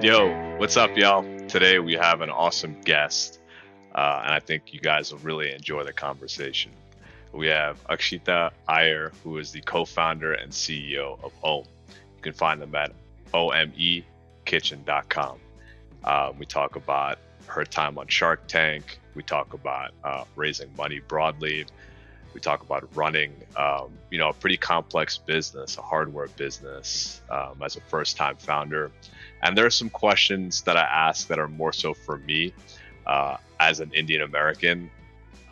[0.00, 1.24] Yo, what's up, y'all?
[1.48, 3.40] Today we have an awesome guest,
[3.96, 6.70] uh, and I think you guys will really enjoy the conversation.
[7.32, 11.66] We have Akshita Iyer, who is the co founder and CEO of OME.
[11.88, 12.92] You can find them at
[13.34, 15.38] omekitchen.com.
[16.04, 21.00] Uh, we talk about her time on Shark Tank, we talk about uh, raising money
[21.00, 21.66] broadly.
[22.34, 27.60] We talk about running, um, you know, a pretty complex business, a hardware business, um,
[27.64, 28.92] as a first-time founder.
[29.42, 32.52] And there are some questions that I ask that are more so for me
[33.06, 34.90] uh, as an Indian American.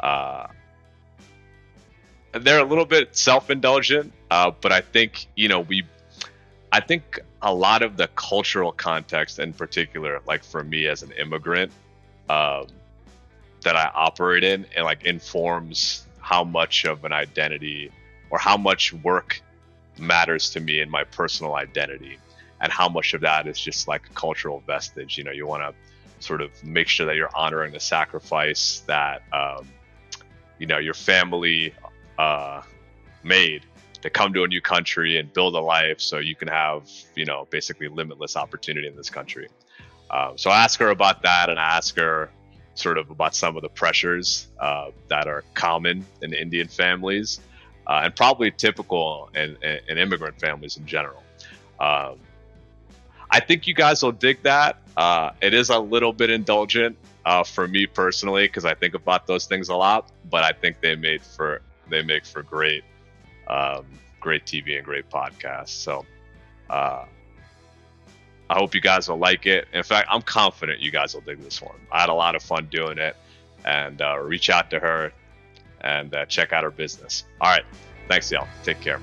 [0.00, 0.48] Uh,
[2.32, 5.84] they're a little bit self-indulgent, uh, but I think you know we.
[6.72, 11.12] I think a lot of the cultural context, in particular, like for me as an
[11.12, 11.72] immigrant,
[12.28, 12.66] um,
[13.62, 17.90] that I operate in, and like informs how much of an identity
[18.30, 19.40] or how much work
[19.96, 22.18] matters to me in my personal identity
[22.60, 25.18] and how much of that is just like a cultural vestige.
[25.18, 29.22] You know, you want to sort of make sure that you're honoring the sacrifice that
[29.32, 29.68] um,
[30.58, 31.74] you know your family
[32.18, 32.62] uh,
[33.22, 33.62] made
[34.02, 37.24] to come to a new country and build a life, so you can have you
[37.24, 39.48] know basically limitless opportunity in this country.
[40.10, 42.30] Um, so I ask her about that, and I ask her
[42.74, 47.40] sort of about some of the pressures uh, that are common in Indian families
[47.86, 51.22] uh, and probably typical in, in, immigrant families in general.
[51.80, 52.18] Um,
[53.30, 54.78] I think you guys will dig that.
[54.96, 59.26] Uh, it is a little bit indulgent uh, for me personally because I think about
[59.26, 62.84] those things a lot, but I think they made for they make for great,
[63.48, 63.84] um,
[64.20, 65.68] great TV and great podcasts.
[65.70, 66.04] So.
[66.68, 67.04] Uh,
[68.48, 69.66] I hope you guys will like it.
[69.72, 71.76] In fact, I'm confident you guys will dig this one.
[71.90, 73.16] I had a lot of fun doing it,
[73.64, 75.12] and uh, reach out to her
[75.80, 77.24] and uh, check out her business.
[77.40, 77.64] All right,
[78.08, 78.46] thanks, y'all.
[78.62, 79.00] Take care,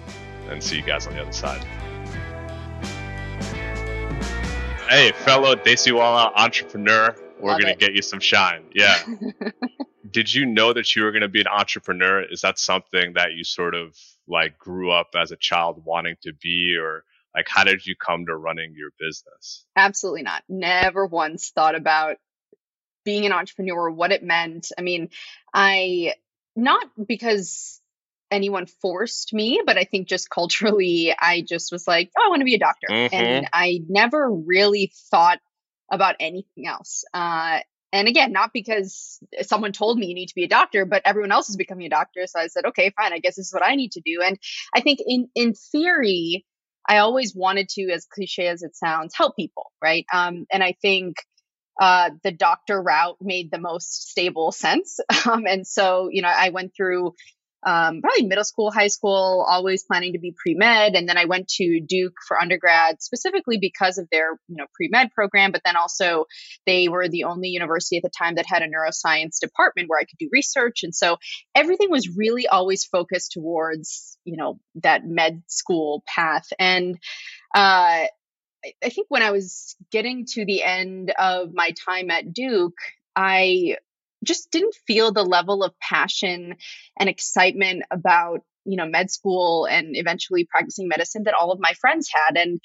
[0.49, 1.65] and see you guys on the other side.
[4.93, 7.79] Hey, fellow Desiwala entrepreneur, we're Love gonna it.
[7.79, 8.65] get you some shine.
[8.75, 8.95] Yeah.
[10.11, 12.21] Did you know that you were gonna be an entrepreneur?
[12.21, 16.33] Is that something that you sort of like grew up as a child wanting to
[16.39, 17.05] be, or
[17.35, 22.17] like how did you come to running your business absolutely not never once thought about
[23.03, 25.09] being an entrepreneur what it meant i mean
[25.55, 26.13] i
[26.55, 27.81] not because
[28.33, 32.41] anyone forced me but i think just culturally i just was like oh i want
[32.41, 33.15] to be a doctor mm-hmm.
[33.15, 35.39] and i never really thought
[35.91, 37.59] about anything else uh,
[37.91, 41.31] and again not because someone told me you need to be a doctor but everyone
[41.31, 43.65] else is becoming a doctor so i said okay fine i guess this is what
[43.65, 44.37] i need to do and
[44.75, 46.45] i think in in theory
[46.87, 50.05] I always wanted to, as cliche as it sounds, help people, right?
[50.11, 51.15] Um, and I think
[51.79, 54.99] uh, the doctor route made the most stable sense.
[55.25, 57.13] Um, and so, you know, I went through
[57.65, 60.95] um, probably middle school, high school, always planning to be pre med.
[60.95, 64.89] And then I went to Duke for undergrad specifically because of their, you know, pre
[64.89, 65.51] med program.
[65.51, 66.25] But then also
[66.65, 70.03] they were the only university at the time that had a neuroscience department where I
[70.03, 70.83] could do research.
[70.83, 71.17] And so
[71.55, 76.47] everything was really always focused towards, you know, that med school path.
[76.59, 76.97] And,
[77.55, 78.05] uh,
[78.83, 82.77] I think when I was getting to the end of my time at Duke,
[83.15, 83.75] I
[84.23, 86.55] just didn't feel the level of passion
[86.99, 91.73] and excitement about you know med school and eventually practicing medicine that all of my
[91.73, 92.59] friends had and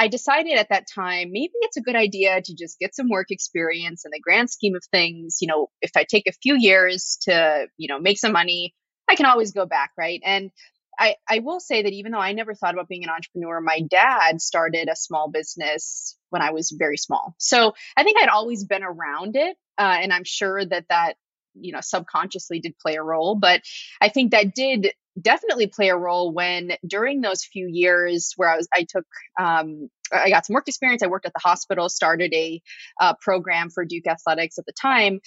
[0.00, 3.30] I decided at that time maybe it's a good idea to just get some work
[3.30, 5.38] experience in the grand scheme of things.
[5.42, 8.74] You know, if I take a few years to, you know, make some money,
[9.08, 10.22] I can always go back, right?
[10.24, 10.52] And
[11.00, 13.80] I, I will say that even though I never thought about being an entrepreneur, my
[13.80, 17.34] dad started a small business when I was very small.
[17.38, 19.56] So I think I'd always been around it.
[19.78, 21.14] Uh, and I'm sure that that,
[21.54, 23.34] you know, subconsciously did play a role.
[23.34, 23.62] But
[24.02, 28.56] I think that did definitely play a role when during those few years where I
[28.56, 29.06] was, I took,
[29.40, 31.02] um, I got some work experience.
[31.02, 32.60] I worked at the hospital, started a
[33.00, 35.20] uh, program for Duke Athletics at the time.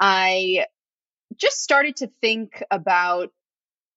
[0.00, 0.64] I
[1.36, 3.30] just started to think about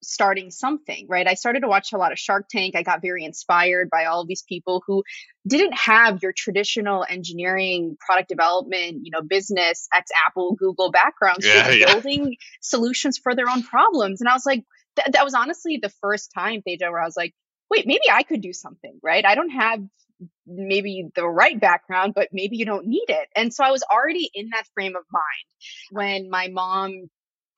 [0.04, 1.28] starting something, right?
[1.28, 2.76] I started to watch a lot of Shark Tank.
[2.76, 5.04] I got very inspired by all of these people who
[5.48, 11.70] didn't have your traditional engineering, product development, you know, business, ex Apple, Google backgrounds, yeah,
[11.72, 11.94] yeah.
[11.94, 14.22] building solutions for their own problems.
[14.22, 14.64] And I was like,
[14.96, 17.34] th- that was honestly the first time, Teja, where I was like,
[17.70, 19.26] wait, maybe I could do something, right?
[19.26, 19.80] I don't have
[20.46, 23.30] maybe the right background, but maybe you don't need it.
[23.36, 27.10] And so I was already in that frame of mind when my mom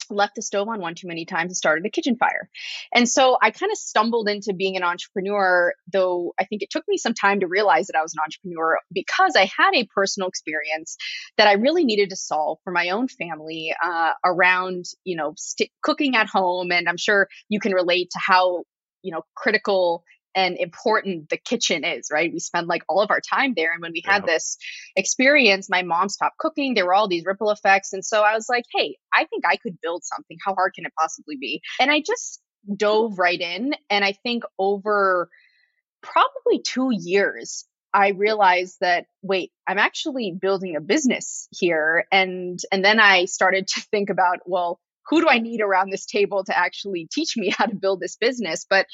[0.09, 2.49] left the stove on one too many times and started a kitchen fire.
[2.93, 6.83] And so I kind of stumbled into being an entrepreneur, though I think it took
[6.87, 10.29] me some time to realize that I was an entrepreneur because I had a personal
[10.29, 10.97] experience
[11.37, 15.71] that I really needed to solve for my own family uh, around, you know, st-
[15.81, 16.71] cooking at home.
[16.71, 18.63] And I'm sure you can relate to how,
[19.01, 20.03] you know, critical
[20.35, 22.31] and important the kitchen is, right?
[22.31, 23.71] We spend like all of our time there.
[23.71, 24.57] And when we had this
[24.95, 26.73] experience, my mom stopped cooking.
[26.73, 27.93] There were all these ripple effects.
[27.93, 30.37] And so I was like, hey, I think I could build something.
[30.43, 31.61] How hard can it possibly be?
[31.79, 32.41] And I just
[32.75, 33.73] dove right in.
[33.89, 35.29] And I think over
[36.01, 42.83] probably two years, I realized that wait, I'm actually building a business here and and
[42.83, 46.57] then I started to think about well, who do I need around this table to
[46.57, 48.65] actually teach me how to build this business?
[48.69, 48.87] But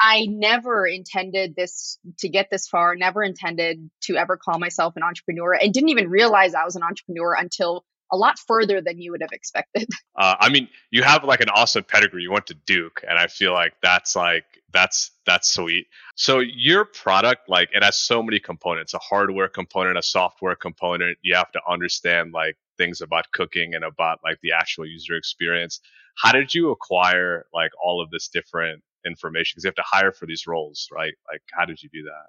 [0.00, 5.02] I never intended this to get this far, never intended to ever call myself an
[5.02, 9.12] entrepreneur and didn't even realize I was an entrepreneur until a lot further than you
[9.12, 9.88] would have expected.
[10.16, 12.24] Uh, I mean, you have like an awesome pedigree.
[12.24, 15.86] You went to Duke, and I feel like that's like that's that's sweet.
[16.14, 21.16] So your product, like, it has so many components: a hardware component, a software component.
[21.22, 25.80] You have to understand like things about cooking and about like the actual user experience.
[26.18, 29.54] How did you acquire like all of this different information?
[29.54, 31.14] Because you have to hire for these roles, right?
[31.30, 32.26] Like, how did you do that?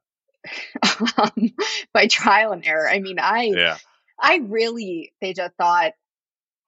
[1.17, 1.53] um,
[1.93, 2.89] by trial and error.
[2.89, 3.77] I mean, I yeah.
[4.19, 5.93] I really, they just thought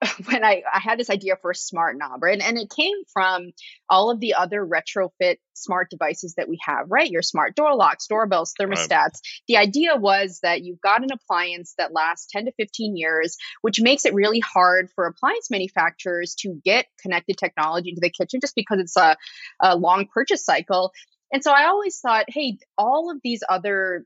[0.26, 2.40] when I, I had this idea for a smart knob, right?
[2.40, 3.52] And it came from
[3.88, 7.10] all of the other retrofit smart devices that we have, right?
[7.10, 8.90] Your smart door locks, doorbells, thermostats.
[8.90, 9.20] Right.
[9.48, 13.80] The idea was that you've got an appliance that lasts 10 to 15 years, which
[13.80, 18.54] makes it really hard for appliance manufacturers to get connected technology into the kitchen just
[18.54, 19.16] because it's a,
[19.60, 20.92] a long purchase cycle.
[21.32, 24.04] And so I always thought, hey, all of these other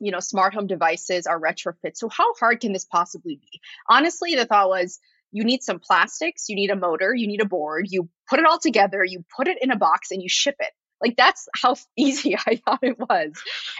[0.00, 1.96] you know, smart home devices are retrofit.
[1.96, 3.60] So how hard can this possibly be?
[3.88, 7.46] Honestly, the thought was you need some plastics, you need a motor, you need a
[7.46, 10.56] board, you put it all together, you put it in a box and you ship
[10.58, 10.70] it.
[11.00, 13.32] Like that's how easy I thought it was.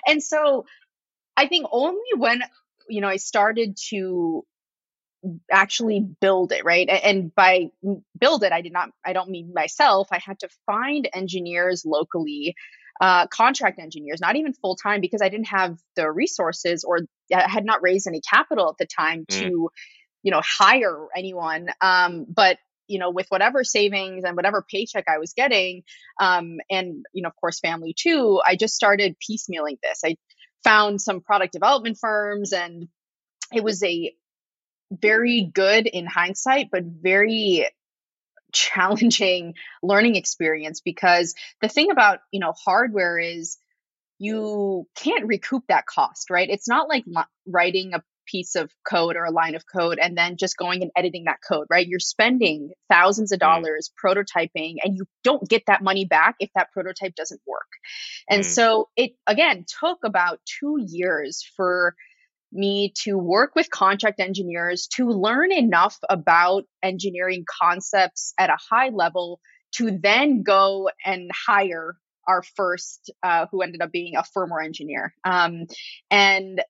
[0.07, 0.67] And so
[1.37, 2.43] I think only when,
[2.89, 4.45] you know, I started to
[5.51, 7.71] actually build it right and by
[8.17, 12.55] build it i did not i don't mean myself i had to find engineers locally
[13.01, 17.01] uh, contract engineers, not even full time, because I didn't have the resources or
[17.33, 19.39] I had not raised any capital at the time mm.
[19.39, 19.71] to,
[20.23, 21.69] you know, hire anyone.
[21.81, 25.83] Um, but you know, with whatever savings and whatever paycheck I was getting,
[26.19, 30.01] um, and you know, of course, family too, I just started piecemealing this.
[30.05, 30.17] I
[30.65, 32.89] found some product development firms, and
[33.53, 34.15] it was a
[34.91, 37.69] very good in hindsight, but very
[38.53, 43.59] challenging learning experience because the thing about you know hardware is
[44.19, 47.05] you can't recoup that cost right it's not like
[47.47, 50.91] writing a piece of code or a line of code and then just going and
[50.97, 53.41] editing that code right you're spending thousands of mm.
[53.41, 54.15] dollars mm.
[54.15, 57.69] prototyping and you don't get that money back if that prototype doesn't work
[58.29, 58.47] and mm.
[58.47, 61.95] so it again took about 2 years for
[62.53, 68.89] me to work with contract engineers to learn enough about engineering concepts at a high
[68.89, 69.41] level
[69.73, 71.97] to then go and hire
[72.27, 75.15] our first, uh, who ended up being a firmware engineer.
[75.25, 75.67] Um,
[76.11, 76.63] and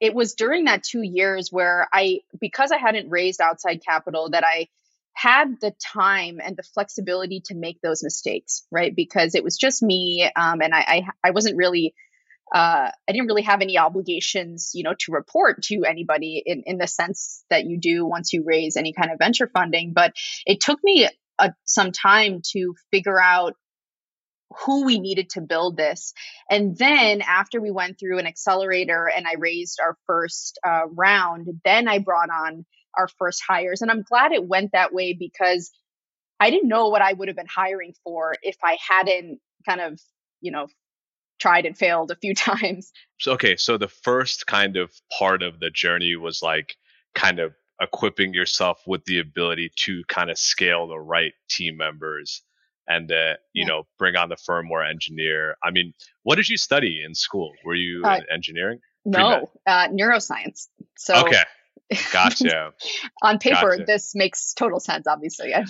[0.00, 4.44] it was during that two years where I, because I hadn't raised outside capital, that
[4.44, 4.68] I
[5.12, 8.94] had the time and the flexibility to make those mistakes, right?
[8.94, 11.94] Because it was just me, um, and I, I, I wasn't really
[12.54, 16.78] uh, I didn't really have any obligations, you know, to report to anybody in, in
[16.78, 19.92] the sense that you do once you raise any kind of venture funding.
[19.92, 20.14] But
[20.46, 21.08] it took me
[21.38, 23.54] a, some time to figure out
[24.64, 26.12] who we needed to build this.
[26.50, 31.48] And then after we went through an accelerator and I raised our first uh, round,
[31.64, 32.64] then I brought on
[32.96, 33.82] our first hires.
[33.82, 35.70] And I'm glad it went that way because
[36.40, 40.00] I didn't know what I would have been hiring for if I hadn't kind of,
[40.40, 40.68] you know,
[41.38, 42.92] tried and failed a few times.
[43.20, 46.76] So, okay, so the first kind of part of the journey was like
[47.14, 52.42] kind of equipping yourself with the ability to kind of scale the right team members
[52.88, 53.66] and uh, you yeah.
[53.66, 55.56] know bring on the firmware engineer.
[55.62, 57.52] I mean, what did you study in school?
[57.64, 58.80] Were you uh, engineering?
[59.04, 60.66] No, uh, neuroscience.
[60.96, 61.42] So okay,
[62.12, 62.72] Gotcha.
[63.22, 63.84] On paper, gotcha.
[63.86, 65.06] this makes total sense.
[65.06, 65.66] Obviously, I'm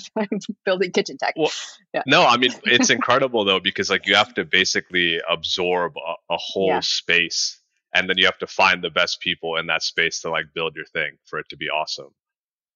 [0.65, 1.35] building kitchen tech.
[1.37, 1.53] Well,
[1.95, 2.03] yeah.
[2.07, 6.37] no, I mean it's incredible though because like you have to basically absorb a, a
[6.37, 6.81] whole yeah.
[6.81, 7.61] space,
[7.95, 10.75] and then you have to find the best people in that space to like build
[10.75, 12.11] your thing for it to be awesome.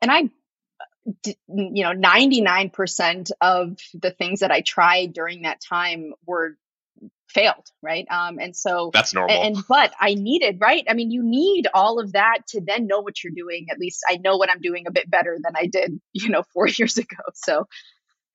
[0.01, 0.31] And I
[1.05, 6.57] you know 99% of the things that i tried during that time were
[7.29, 8.07] failed right?
[8.11, 9.35] Um and so that's normal.
[9.35, 10.85] and, and, but i needed right?
[10.89, 13.67] I mean you need all of that to then know what you're doing.
[13.71, 16.43] At least i know what i'm doing a bit better than i did you know
[16.53, 17.23] four years ago.
[17.35, 17.67] So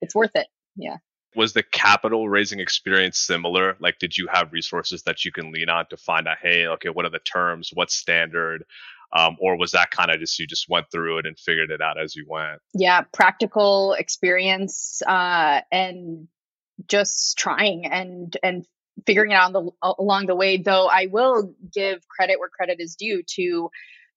[0.00, 0.46] it's worth it.
[0.76, 0.96] Yeah.
[1.36, 3.76] Was the capital raising experience similar?
[3.80, 6.88] Like did you have resources that you can lean on to find out hey okay
[6.88, 7.70] what are the terms?
[7.72, 8.64] What's standard
[9.16, 11.80] um, or was that kind of just you just went through it and figured it
[11.80, 16.28] out as you went yeah practical experience uh, and
[16.86, 18.64] just trying and and
[19.06, 20.56] figuring it out the, along the way.
[20.58, 23.70] Though I will give credit where credit is due to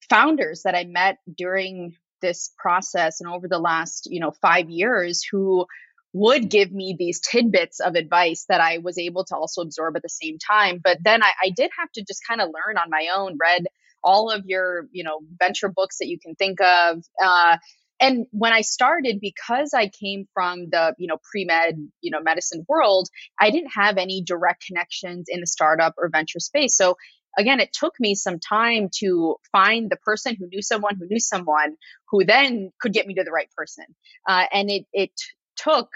[0.10, 5.24] founders that I met during this process and over the last you know five years
[5.30, 5.66] who
[6.14, 10.02] would give me these tidbits of advice that I was able to also absorb at
[10.02, 10.82] the same time.
[10.84, 13.68] But then I, I did have to just kind of learn on my own, read
[14.04, 17.04] all of your, you know, venture books that you can think of.
[17.24, 17.58] Uh,
[18.00, 22.66] and when I started, because I came from the, you know, pre-med, you know, medicine
[22.68, 23.08] world,
[23.40, 26.76] I didn't have any direct connections in the startup or venture space.
[26.76, 26.96] So
[27.38, 31.20] again, it took me some time to find the person who knew someone who knew
[31.20, 31.76] someone
[32.10, 33.86] who then could get me to the right person.
[34.28, 35.12] Uh, and it, it
[35.56, 35.90] took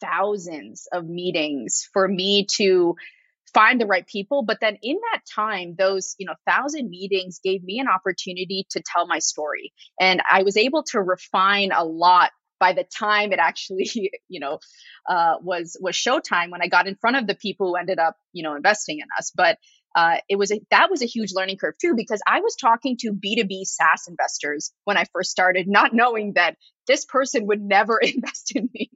[0.00, 2.96] thousands of meetings for me to
[3.54, 4.42] find the right people.
[4.42, 8.82] But then in that time those you know thousand meetings gave me an opportunity to
[8.84, 9.72] tell my story.
[10.00, 12.30] And i was able to refine a lot
[12.60, 13.90] by the time it actually
[14.28, 14.58] you know
[15.08, 18.16] uh, was was showtime when i got in front of the people who ended up
[18.32, 19.32] you know investing in us.
[19.34, 19.58] But
[19.94, 22.96] uh, it was a, that was a huge learning curve too because I was talking
[23.00, 26.56] to B2B SaaS investors when I first started, not knowing that
[26.88, 28.90] this person would never invest in me.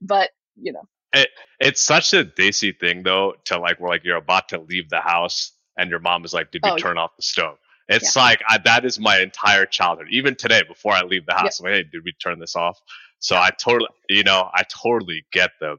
[0.00, 1.28] but you know, it,
[1.60, 5.00] it's such a desi thing though to like where like you're about to leave the
[5.00, 7.02] house and your mom is like, "Did you oh, turn yeah.
[7.02, 7.56] off the stove?"
[7.88, 8.22] It's yeah.
[8.22, 10.08] like I, that is my entire childhood.
[10.10, 11.66] Even today, before I leave the house, yeah.
[11.66, 12.78] I'm like, "Hey, did we turn this off?"
[13.20, 15.76] So I totally, you know, I totally get the.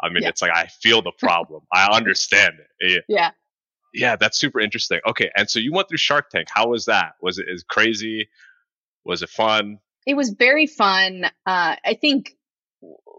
[0.00, 1.62] I mean, it's like I feel the problem.
[1.72, 3.04] I understand it.
[3.08, 3.30] Yeah.
[3.94, 5.00] Yeah, that's super interesting.
[5.08, 6.48] Okay, and so you went through Shark Tank.
[6.52, 7.12] How was that?
[7.22, 8.28] Was it is crazy?
[9.04, 9.78] Was it fun?
[10.06, 11.24] It was very fun.
[11.46, 12.37] Uh, I think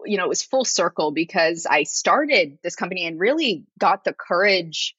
[0.05, 4.13] you know, it was full circle because I started this company and really got the
[4.13, 4.95] courage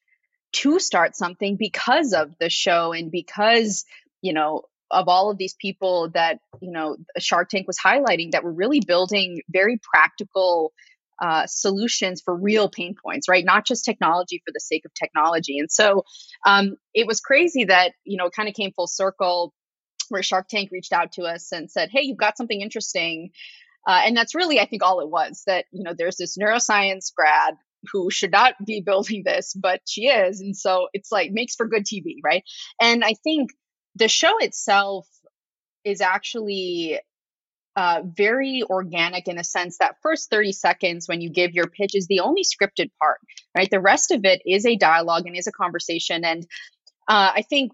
[0.53, 3.85] to start something because of the show and because,
[4.21, 8.43] you know, of all of these people that, you know, Shark Tank was highlighting that
[8.43, 10.73] were really building very practical
[11.21, 13.45] uh, solutions for real pain points, right?
[13.45, 15.59] Not just technology for the sake of technology.
[15.59, 16.03] And so
[16.45, 19.53] um, it was crazy that, you know, it kind of came full circle
[20.09, 23.31] where Shark Tank reached out to us and said, Hey, you've got something interesting.
[23.87, 27.13] Uh, and that's really, I think, all it was that, you know, there's this neuroscience
[27.15, 27.55] grad
[27.91, 30.41] who should not be building this, but she is.
[30.41, 32.43] And so it's like makes for good TV, right?
[32.79, 33.51] And I think
[33.95, 35.07] the show itself
[35.83, 36.99] is actually
[37.75, 41.95] uh, very organic in a sense that first 30 seconds when you give your pitch
[41.95, 43.19] is the only scripted part,
[43.55, 43.69] right?
[43.71, 46.25] The rest of it is a dialogue and is a conversation.
[46.25, 46.43] And
[47.07, 47.71] uh, I think,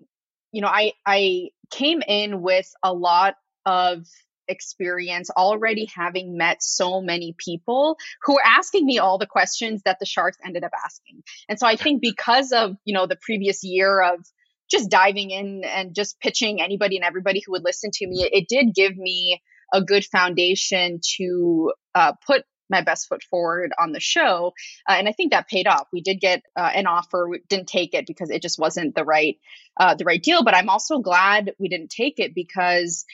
[0.52, 3.36] you know, I, I came in with a lot
[3.66, 4.06] of
[4.48, 9.98] experience already having met so many people who were asking me all the questions that
[10.00, 11.24] the sharks ended up asking.
[11.50, 14.26] And so I think because of, you know, the previous year of
[14.70, 18.48] just diving in and just pitching anybody and everybody who would listen to me, it
[18.48, 19.42] did give me
[19.74, 24.54] a good foundation to uh, put my best foot forward on the show.
[24.88, 25.88] Uh, and i think that paid off.
[25.92, 27.28] We did get uh, an offer.
[27.28, 29.38] We didn't take it because it just wasn't the right
[29.78, 30.44] uh, the right deal.
[30.44, 33.06] But i'm also glad we didn't take it because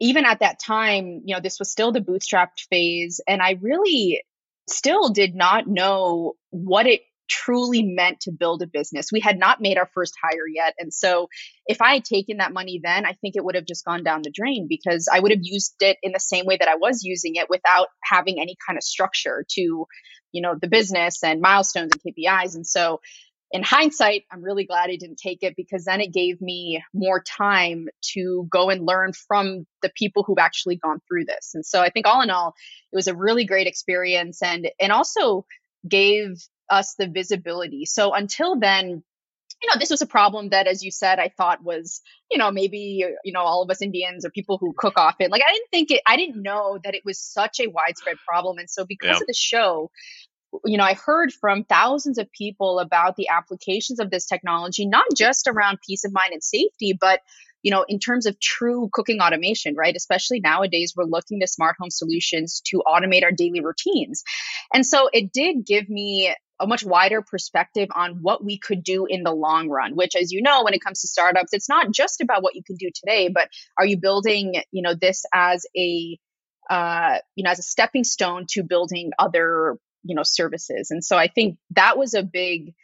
[0.00, 3.20] even at that time, you know, this was still the bootstrapped phase.
[3.26, 4.22] And I really
[4.68, 9.10] still did not know what it truly meant to build a business.
[9.12, 10.74] We had not made our first hire yet.
[10.78, 11.28] And so
[11.66, 14.22] if I had taken that money then, I think it would have just gone down
[14.22, 17.02] the drain because I would have used it in the same way that I was
[17.02, 19.86] using it without having any kind of structure to,
[20.32, 22.54] you know, the business and milestones and KPIs.
[22.54, 23.00] And so
[23.54, 27.22] in hindsight, I'm really glad I didn't take it because then it gave me more
[27.22, 31.52] time to go and learn from the people who've actually gone through this.
[31.54, 32.56] And so I think all in all,
[32.92, 35.46] it was a really great experience and and also
[35.88, 37.84] gave us the visibility.
[37.84, 39.04] So until then,
[39.62, 42.50] you know, this was a problem that, as you said, I thought was, you know,
[42.50, 45.30] maybe, you know, all of us Indians or people who cook often.
[45.30, 48.58] Like, I didn't think it, I didn't know that it was such a widespread problem.
[48.58, 49.20] And so, because yeah.
[49.20, 49.90] of the show,
[50.64, 55.06] you know, I heard from thousands of people about the applications of this technology, not
[55.16, 57.20] just around peace of mind and safety, but
[57.62, 59.96] you know, in terms of true cooking automation, right?
[59.96, 64.22] Especially nowadays, we're looking to smart home solutions to automate our daily routines.
[64.72, 69.06] And so it did give me a much wider perspective on what we could do
[69.06, 71.90] in the long run which as you know when it comes to startups it's not
[71.90, 75.66] just about what you can do today but are you building you know this as
[75.76, 76.16] a
[76.70, 80.90] uh, you know as a stepping stone to building other you know services.
[80.90, 82.74] And so i think that was a big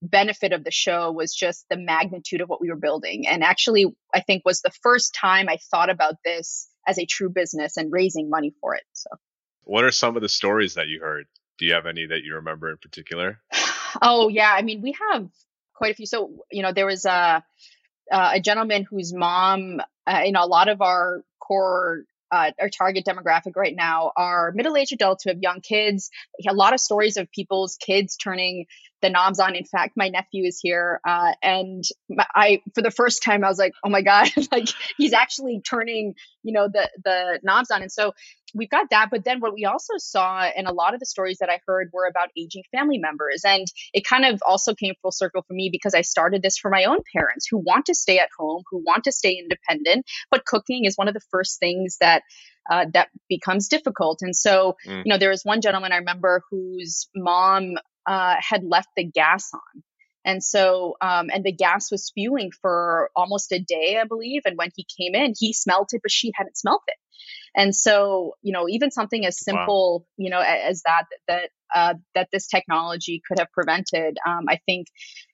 [0.00, 3.26] benefit of the show was just the magnitude of what we were building.
[3.26, 7.30] And actually i think was the first time i thought about this as a true
[7.30, 9.10] business and raising money for it so.
[9.64, 11.26] What are some of the stories that you heard?
[11.58, 13.40] Do you have any that you remember in particular?
[14.02, 15.28] Oh yeah i mean we have
[15.78, 16.06] quite a few.
[16.06, 17.42] So you know there was a
[18.10, 23.04] a gentleman whose mom uh, you know a lot of our core uh, our target
[23.04, 26.10] demographic right now are middle-aged adults who have young kids.
[26.48, 28.66] A lot of stories of people's kids turning
[29.00, 29.54] the knobs on.
[29.54, 31.84] In fact, my nephew is here, uh, and
[32.34, 36.14] I, for the first time, I was like, "Oh my god!" like he's actually turning,
[36.42, 37.82] you know, the the knobs on.
[37.82, 38.12] And so
[38.54, 39.08] we've got that.
[39.10, 41.90] But then what we also saw, and a lot of the stories that I heard
[41.92, 45.68] were about aging family members, and it kind of also came full circle for me
[45.70, 48.78] because I started this for my own parents who want to stay at home, who
[48.78, 52.22] want to stay independent, but cooking is one of the first things that
[52.70, 54.18] uh, that becomes difficult.
[54.20, 54.98] And so, mm.
[54.98, 57.76] you know, there was one gentleman I remember whose mom
[58.06, 59.82] uh, had left the gas on.
[60.28, 64.42] And so, um, and the gas was spewing for almost a day, I believe.
[64.44, 66.98] And when he came in, he smelled it, but she hadn't smelled it.
[67.56, 70.06] And so, you know, even something as simple, wow.
[70.18, 74.88] you know, as that, that, uh, that this technology could have prevented, um, I think,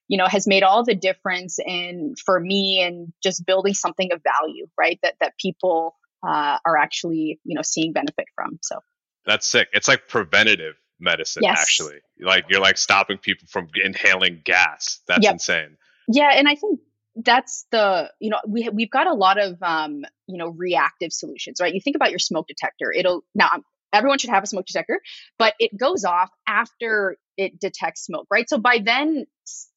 [0.06, 4.20] you know, has made all the difference in, for me, and just building something of
[4.22, 5.00] value, right?
[5.02, 8.60] That, that people, uh, are actually, you know, seeing benefit from.
[8.62, 8.78] So
[9.26, 9.68] that's sick.
[9.72, 11.60] It's like preventative medicine yes.
[11.60, 11.98] actually.
[12.20, 15.00] Like you're like stopping people from inhaling gas.
[15.06, 15.34] That's yep.
[15.34, 15.76] insane.
[16.08, 16.80] Yeah and i think
[17.16, 21.58] that's the you know we we've got a lot of um you know reactive solutions
[21.60, 21.74] right?
[21.74, 22.92] You think about your smoke detector.
[22.92, 23.50] It'll now
[23.92, 25.00] everyone should have a smoke detector
[25.38, 28.48] but it goes off after it detects smoke right?
[28.48, 29.26] So by then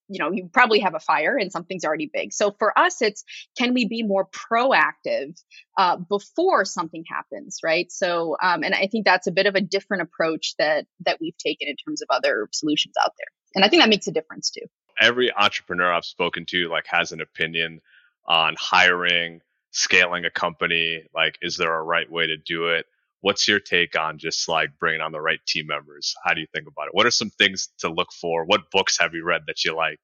[0.07, 2.33] you know you probably have a fire and something's already big.
[2.33, 3.23] So for us it's
[3.57, 5.39] can we be more proactive
[5.77, 7.91] uh, before something happens right?
[7.91, 11.37] So um, and i think that's a bit of a different approach that that we've
[11.37, 13.27] taken in terms of other solutions out there.
[13.55, 14.65] And i think that makes a difference too.
[14.99, 17.81] Every entrepreneur i've spoken to like has an opinion
[18.25, 22.85] on hiring scaling a company like is there a right way to do it
[23.27, 26.15] what's your take on just like bringing on the right team members?
[26.23, 26.93] How do you think about it?
[26.93, 28.45] What are some things to look for?
[28.45, 29.99] What books have you read that you like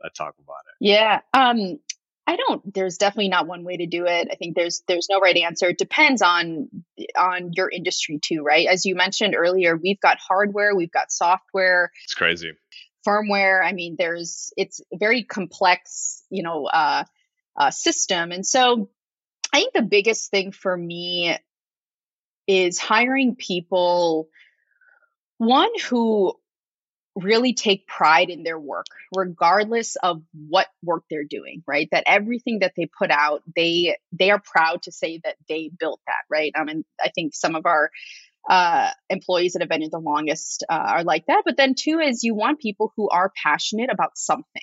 [0.00, 0.86] that talk about it?
[0.88, 1.20] Yeah.
[1.34, 1.78] Um,
[2.26, 4.28] I don't there's definitely not one way to do it.
[4.32, 5.68] I think there's there's no right answer.
[5.68, 6.70] It depends on
[7.18, 8.66] on your industry too, right?
[8.66, 11.92] As you mentioned earlier, we've got hardware, we've got software.
[12.04, 12.52] It's crazy.
[13.06, 17.04] Firmware, I mean there's it's a very complex, you know, uh,
[17.58, 18.32] uh system.
[18.32, 18.88] And so
[19.52, 21.36] I think the biggest thing for me
[22.46, 24.28] is hiring people,
[25.38, 26.34] one who
[27.16, 31.88] really take pride in their work regardless of what work they're doing right?
[31.92, 36.00] That everything that they put out they they are proud to say that they built
[36.08, 36.52] that right?
[36.56, 37.90] I mean i think some of our
[38.48, 41.42] uh, employees that have been in the longest uh, are like that.
[41.44, 44.62] But then two is you want people who are passionate about something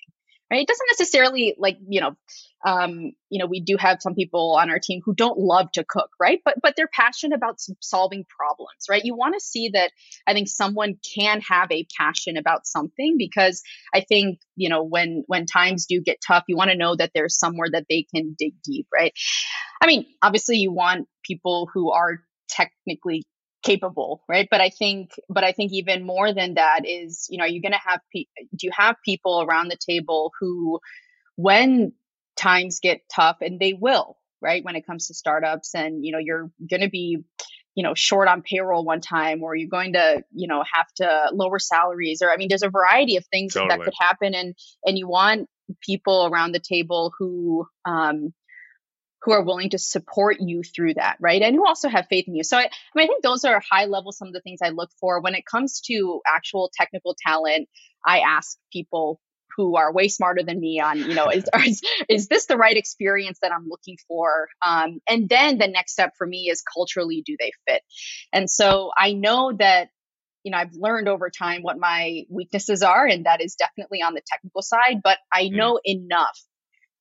[0.52, 0.62] right?
[0.62, 2.18] It doesn't necessarily like, you know,
[2.66, 5.86] um, you know, we do have some people on our team who don't love to
[5.88, 6.40] cook, right?
[6.46, 9.04] But but they're passionate about solving problems, right?
[9.04, 9.92] You want to see that
[10.28, 15.24] I think someone can have a passion about something because I think, you know, when
[15.28, 18.36] when times do get tough, you want to know that there's somewhere that they can
[18.38, 19.14] dig deep, right?
[19.82, 23.24] I mean, obviously you want people who are technically
[23.64, 27.46] capable right but i think but i think even more than that is you know
[27.46, 30.80] you're going to have pe- do you have people around the table who
[31.36, 31.92] when
[32.36, 36.18] times get tough and they will right when it comes to startups and you know
[36.18, 37.20] you're going to be
[37.76, 41.30] you know short on payroll one time or you're going to you know have to
[41.34, 43.70] lower salaries or i mean there's a variety of things totally.
[43.70, 45.48] that could happen and and you want
[45.82, 48.34] people around the table who um
[49.24, 51.42] who are willing to support you through that, right?
[51.42, 52.44] And who also have faith in you.
[52.44, 54.70] So I, I, mean, I think those are high level some of the things I
[54.70, 57.70] look for when it comes to actual technical talent.
[58.06, 59.20] I ask people
[59.56, 62.76] who are way smarter than me on, you know, is is, is this the right
[62.76, 64.48] experience that I'm looking for?
[64.66, 67.84] Um, and then the next step for me is culturally, do they fit?
[68.34, 69.90] And so I know that
[70.44, 74.16] you know i've learned over time what my weaknesses are and that is definitely on
[74.16, 75.52] the technical side but i mm.
[75.52, 75.80] know mm.
[75.86, 76.40] enough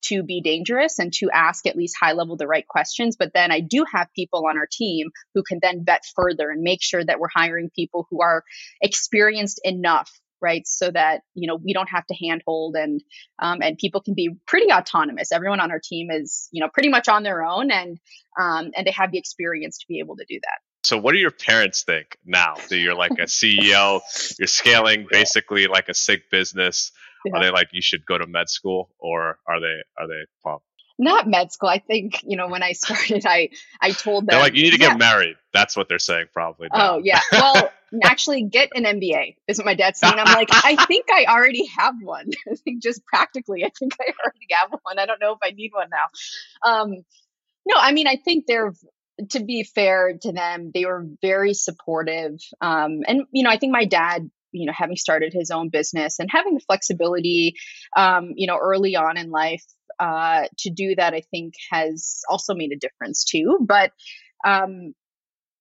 [0.03, 3.17] to be dangerous and to ask at least high level the right questions.
[3.19, 6.63] But then I do have people on our team who can then vet further and
[6.63, 8.45] make sure that we're hiring people who are
[8.81, 10.11] experienced enough
[10.43, 10.67] right?
[10.67, 13.03] So that you know we don't have to handhold and
[13.39, 15.33] um, and people can be pretty autonomous.
[15.33, 17.99] Everyone on our team is you know pretty much on their own and
[18.41, 20.59] um, and they have the experience to be able to do that.
[20.83, 24.01] So what do your parents think now that you're like a ceo
[24.39, 26.93] you're scaling basically like a sick business
[27.25, 27.37] yeah.
[27.37, 30.65] Are they like you should go to med school, or are they are they pumped?
[30.99, 31.69] Not med school.
[31.69, 34.73] I think you know when I started, I I told them they're like you need
[34.73, 34.97] to get yeah.
[34.97, 35.37] married.
[35.53, 36.69] That's what they're saying probably.
[36.73, 36.97] Now.
[36.97, 37.21] Oh yeah.
[37.33, 37.71] Well,
[38.05, 40.15] actually, get an MBA is what my dad's saying.
[40.17, 42.31] I'm like, I think I already have one.
[42.49, 44.99] I think just practically, I think I already have one.
[44.99, 46.71] I don't know if I need one now.
[46.71, 46.91] Um,
[47.67, 48.73] no, I mean, I think they're
[49.31, 52.41] to be fair to them, they were very supportive.
[52.61, 56.19] Um, and you know, I think my dad you know having started his own business
[56.19, 57.55] and having the flexibility
[57.97, 59.65] um, you know early on in life
[59.99, 63.93] uh, to do that i think has also made a difference too but
[64.45, 64.95] um,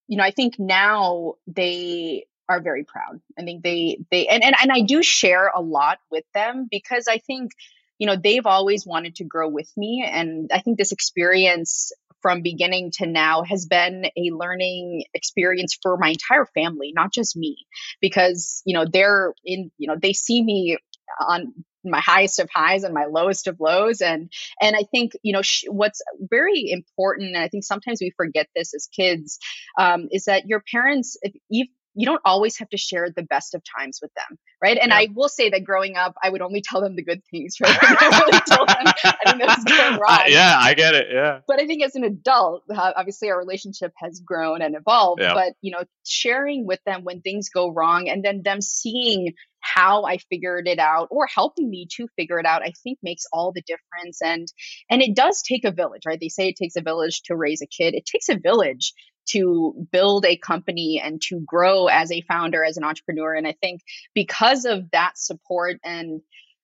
[0.09, 3.21] you know, I think now they are very proud.
[3.37, 7.05] I think they they and, and and I do share a lot with them because
[7.07, 7.51] I think
[7.99, 12.41] you know they've always wanted to grow with me and I think this experience from
[12.41, 17.57] beginning to now has been a learning experience for my entire family, not just me,
[18.01, 20.77] because you know they're in you know they see me
[21.19, 21.53] on
[21.83, 25.41] my highest of highs and my lowest of lows and and i think you know
[25.41, 29.39] sh- what's very important and i think sometimes we forget this as kids
[29.77, 33.55] um, is that your parents if, if you don't always have to share the best
[33.55, 34.77] of times with them, right?
[34.81, 34.97] And yeah.
[34.97, 37.77] I will say that growing up, I would only tell them the good things, right?
[37.81, 38.93] I really told them
[39.25, 40.19] I think going wrong.
[40.19, 41.07] Uh, yeah, I get it.
[41.11, 41.39] Yeah.
[41.47, 45.21] But I think as an adult, uh, obviously our relationship has grown and evolved.
[45.21, 45.33] Yeah.
[45.33, 50.05] But you know, sharing with them when things go wrong, and then them seeing how
[50.05, 53.51] I figured it out or helping me to figure it out, I think makes all
[53.51, 54.21] the difference.
[54.21, 54.47] And
[54.89, 56.19] and it does take a village, right?
[56.19, 57.93] They say it takes a village to raise a kid.
[57.93, 58.93] It takes a village
[59.31, 63.33] to build a company and to grow as a founder, as an entrepreneur.
[63.33, 63.81] And I think
[64.13, 66.21] because of that support and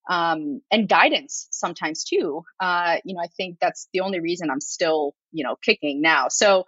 [0.08, 4.62] um, and guidance sometimes too, uh, you know, I think that's the only reason I'm
[4.62, 6.28] still, you know, kicking now.
[6.30, 6.66] So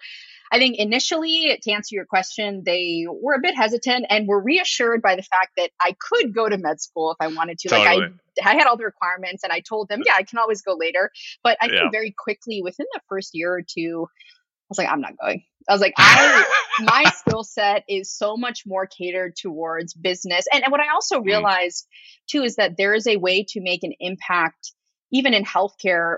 [0.51, 5.01] I think initially, to answer your question, they were a bit hesitant and were reassured
[5.01, 7.69] by the fact that I could go to med school if I wanted to.
[7.69, 7.85] Totally.
[7.85, 8.11] Like
[8.43, 10.75] I, I had all the requirements, and I told them, yeah, I can always go
[10.75, 11.11] later.
[11.43, 11.89] But I think yeah.
[11.91, 15.43] very quickly, within the first year or two, I was like, I'm not going.
[15.67, 16.45] I was like, I
[16.81, 20.45] my skill set is so much more catered towards business.
[20.51, 21.25] And, and what I also mm.
[21.25, 21.87] realized
[22.27, 24.73] too is that there is a way to make an impact
[25.11, 26.17] even in healthcare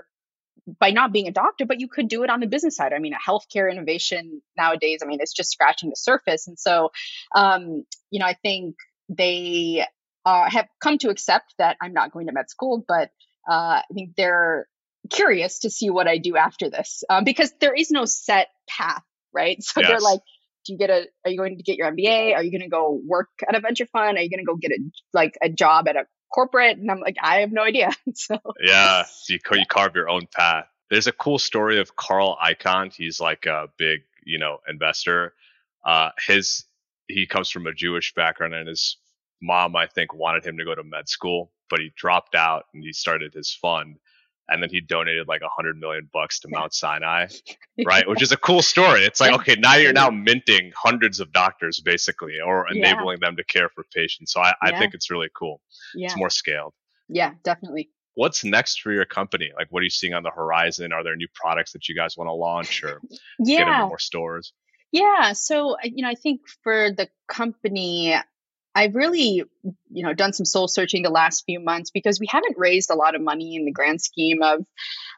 [0.78, 2.92] by not being a doctor, but you could do it on the business side.
[2.92, 6.46] I mean, a healthcare innovation nowadays, I mean, it's just scratching the surface.
[6.46, 6.92] And so,
[7.34, 8.76] um, you know, I think
[9.08, 9.84] they
[10.24, 13.10] uh, have come to accept that I'm not going to med school, but
[13.48, 14.68] uh, I think they're
[15.08, 19.02] curious to see what I do after this um, because there is no set path,
[19.32, 19.58] right?
[19.62, 19.88] So yes.
[19.88, 20.20] they're like,
[20.64, 22.34] do you get a, are you going to get your MBA?
[22.34, 24.18] Are you going to go work at a venture fund?
[24.18, 24.78] Are you going to go get a,
[25.12, 26.78] like a job at a corporate?
[26.78, 27.90] And I'm like, I have no idea.
[28.14, 30.66] so yeah, you, you carve your own path.
[30.90, 32.92] There's a cool story of Carl Icahn.
[32.92, 35.34] He's like a big, you know, investor.
[35.84, 36.64] Uh, his,
[37.06, 38.96] he comes from a Jewish background and his
[39.40, 42.82] mom, I think, wanted him to go to med school, but he dropped out and
[42.82, 43.96] he started his fund
[44.50, 47.26] and then he donated like a hundred million bucks to Mount Sinai,
[47.86, 48.08] right?
[48.08, 49.04] Which is a cool story.
[49.04, 53.28] It's like, okay, now you're now minting hundreds of doctors basically, or enabling yeah.
[53.28, 54.32] them to care for patients.
[54.32, 55.60] So I, I think it's really cool.
[55.94, 56.06] Yeah.
[56.06, 56.74] It's more scaled.
[57.08, 57.90] Yeah, definitely.
[58.14, 59.50] What's next for your company?
[59.56, 60.92] Like, what are you seeing on the horizon?
[60.92, 63.00] Are there new products that you guys want to launch or
[63.38, 63.58] yeah.
[63.58, 64.52] get into more stores?
[64.92, 65.32] Yeah.
[65.32, 68.14] So, uh, you know, I think for the company,
[68.74, 69.42] I've really,
[69.90, 72.94] you know, done some soul searching the last few months because we haven't raised a
[72.94, 74.64] lot of money in the grand scheme of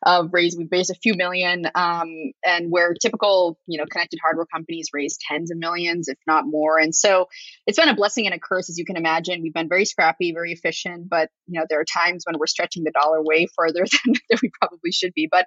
[0.04, 0.56] of raise.
[0.56, 5.18] We've raised a few million, um, and where typical, you know, connected hardware companies raise
[5.28, 6.78] tens of millions, if not more.
[6.78, 7.28] And so
[7.66, 9.42] it's been a blessing and a curse, as you can imagine.
[9.42, 12.84] We've been very scrappy, very efficient, but you know, there are times when we're stretching
[12.84, 15.28] the dollar way further than, than we probably should be.
[15.30, 15.46] But,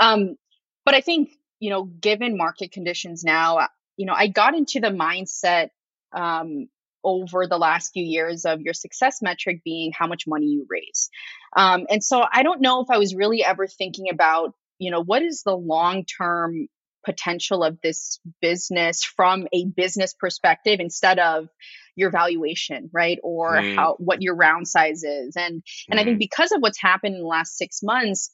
[0.00, 0.36] um,
[0.84, 4.88] but I think you know, given market conditions now, you know, I got into the
[4.88, 5.70] mindset
[6.12, 6.68] um,
[7.04, 11.10] over the last few years of your success metric being how much money you raise.
[11.56, 15.02] Um, and so I don't know if I was really ever thinking about, you know,
[15.02, 16.68] what is the long term
[17.04, 21.48] potential of this business from a business perspective instead of
[21.96, 23.76] your valuation right or mm.
[23.76, 26.00] how what your round size is and and mm.
[26.00, 26.20] i think mm.
[26.20, 28.30] because of what's happened in the last 6 months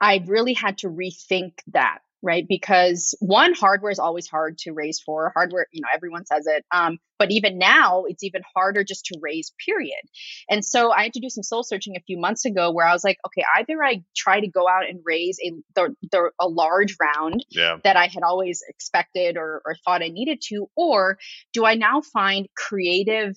[0.00, 2.44] i've really had to rethink that right?
[2.48, 5.32] Because one, hardware is always hard to raise for.
[5.34, 6.64] Hardware, you know, everyone says it.
[6.72, 10.00] Um, but even now, it's even harder just to raise, period.
[10.48, 12.92] And so I had to do some soul searching a few months ago where I
[12.92, 16.48] was like, okay, either I try to go out and raise a the, the, a
[16.48, 17.76] large round yeah.
[17.84, 21.18] that I had always expected or, or thought I needed to, or
[21.52, 23.36] do I now find creative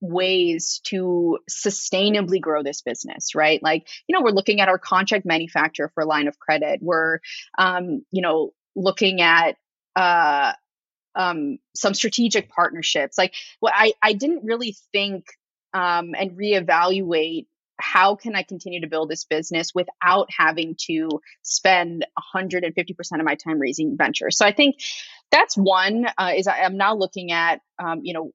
[0.00, 3.62] ways to sustainably grow this business, right?
[3.62, 6.80] Like, you know, we're looking at our contract manufacturer for line of credit.
[6.82, 7.20] We're,
[7.58, 9.56] um, you know, looking at,
[9.96, 10.52] uh,
[11.14, 13.18] um, some strategic partnerships.
[13.18, 15.24] Like, well, I, I didn't really think
[15.74, 17.46] um, and reevaluate
[17.80, 22.64] how can I continue to build this business without having to spend 150%
[23.18, 24.36] of my time raising ventures.
[24.36, 24.76] So I think
[25.30, 28.32] that's one uh, is I, am now looking at, um, you know,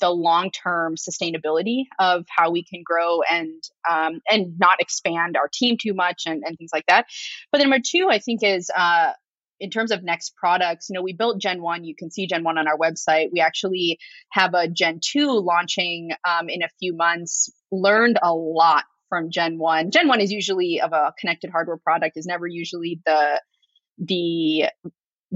[0.00, 5.48] the long term sustainability of how we can grow and um, and not expand our
[5.52, 7.06] team too much and, and things like that.
[7.50, 9.12] But then number two, I think is uh,
[9.60, 11.84] in terms of next products, you know, we built Gen 1.
[11.84, 13.28] You can see Gen 1 on our website.
[13.32, 13.98] We actually
[14.30, 17.48] have a Gen 2 launching um, in a few months.
[17.70, 19.90] Learned a lot from Gen 1.
[19.90, 23.40] Gen 1 is usually of a connected hardware product, is never usually the
[23.98, 24.64] the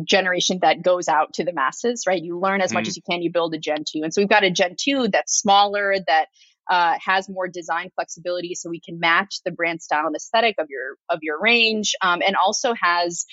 [0.05, 2.23] generation that goes out to the masses, right?
[2.23, 2.75] You learn as mm.
[2.75, 4.01] much as you can, you build a Gen 2.
[4.03, 6.27] And so we've got a Gen 2 that's smaller, that
[6.69, 10.67] uh, has more design flexibility so we can match the brand style and aesthetic of
[10.69, 13.27] your of your range um, and also has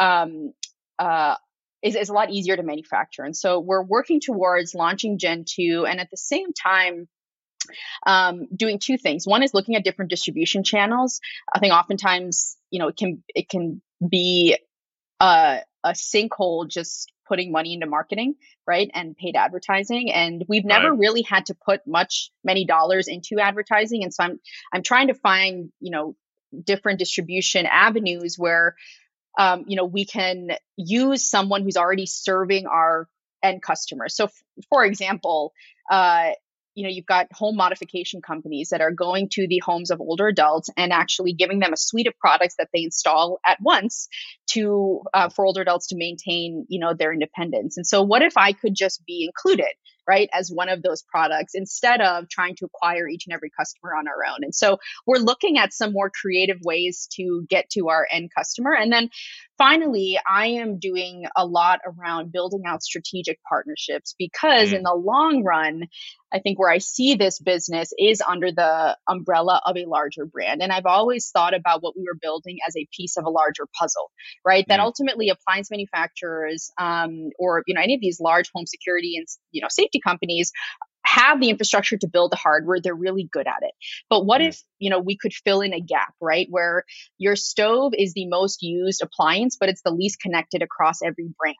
[0.00, 0.52] um,
[0.98, 1.34] uh,
[1.82, 5.86] is, is a lot easier to manufacture and so we're working towards launching gen 2
[5.88, 7.08] and at the same time
[8.06, 11.20] um, doing two things one is looking at different distribution channels
[11.52, 14.56] i think oftentimes you know it can it can be
[15.20, 18.34] a, a sinkhole just putting money into marketing,
[18.66, 18.90] right?
[18.94, 20.10] And paid advertising.
[20.12, 20.98] And we've never right.
[20.98, 24.02] really had to put much, many dollars into advertising.
[24.02, 24.40] And so I'm,
[24.72, 26.16] I'm trying to find, you know,
[26.64, 28.74] different distribution avenues where,
[29.38, 33.08] um, you know, we can use someone who's already serving our
[33.42, 34.16] end customers.
[34.16, 35.52] So, f- for example,
[35.90, 36.30] uh,
[36.78, 40.28] you know you've got home modification companies that are going to the homes of older
[40.28, 44.08] adults and actually giving them a suite of products that they install at once
[44.46, 47.76] to uh, for older adults to maintain you know their independence.
[47.76, 49.74] And so what if i could just be included
[50.08, 53.92] right, as one of those products instead of trying to acquire each and every customer
[53.94, 54.38] on our own.
[54.42, 58.74] And so we're looking at some more creative ways to get to our end customer.
[58.74, 59.10] And then
[59.58, 64.76] finally, I am doing a lot around building out strategic partnerships because mm.
[64.76, 65.88] in the long run,
[66.32, 70.62] I think where I see this business is under the umbrella of a larger brand.
[70.62, 73.66] And I've always thought about what we were building as a piece of a larger
[73.78, 74.10] puzzle,
[74.44, 74.64] right?
[74.68, 74.84] That mm.
[74.84, 79.62] ultimately appliance manufacturers um, or, you know, any of these large home security and, you
[79.62, 80.52] know, safety companies
[81.08, 83.72] have the infrastructure to build the hardware they're really good at it
[84.10, 84.48] but what mm.
[84.48, 86.84] if you know we could fill in a gap right where
[87.16, 91.56] your stove is the most used appliance but it's the least connected across every brand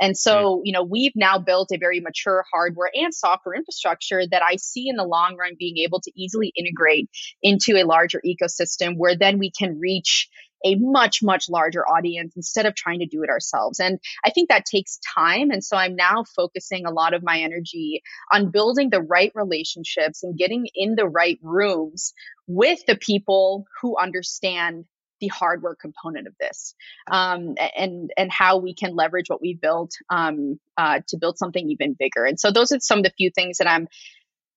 [0.00, 0.60] and so mm.
[0.64, 4.88] you know we've now built a very mature hardware and software infrastructure that i see
[4.88, 7.08] in the long run being able to easily integrate
[7.42, 10.28] into a larger ecosystem where then we can reach
[10.64, 13.80] a much, much larger audience instead of trying to do it ourselves.
[13.80, 15.50] And I think that takes time.
[15.50, 20.22] And so I'm now focusing a lot of my energy on building the right relationships
[20.22, 22.12] and getting in the right rooms
[22.46, 24.84] with the people who understand
[25.20, 26.74] the hardware component of this
[27.10, 31.70] um, and and how we can leverage what we built um, uh, to build something
[31.70, 33.86] even bigger and so those are some of the few things that i'm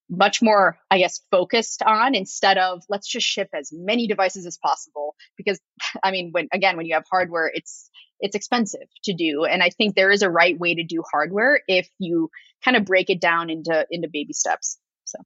[0.10, 4.58] much more, I guess, focused on instead of let's just ship as many devices as
[4.58, 5.16] possible.
[5.38, 5.60] Because
[6.04, 7.90] I mean, when again, when you have hardware, it's
[8.20, 9.44] it's expensive to do.
[9.46, 12.30] And I think there is a right way to do hardware if you
[12.64, 14.78] kind of break it down into into baby steps.
[15.06, 15.20] So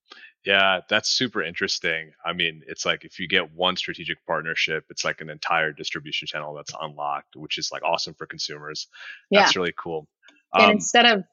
[0.45, 2.13] yeah, that's super interesting.
[2.25, 6.27] I mean, it's like if you get one strategic partnership, it's like an entire distribution
[6.27, 8.87] channel that's unlocked, which is like awesome for consumers.
[9.29, 9.59] That's yeah.
[9.59, 10.07] really cool.
[10.53, 11.23] Um, and instead of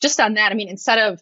[0.00, 1.20] just on that, I mean, instead of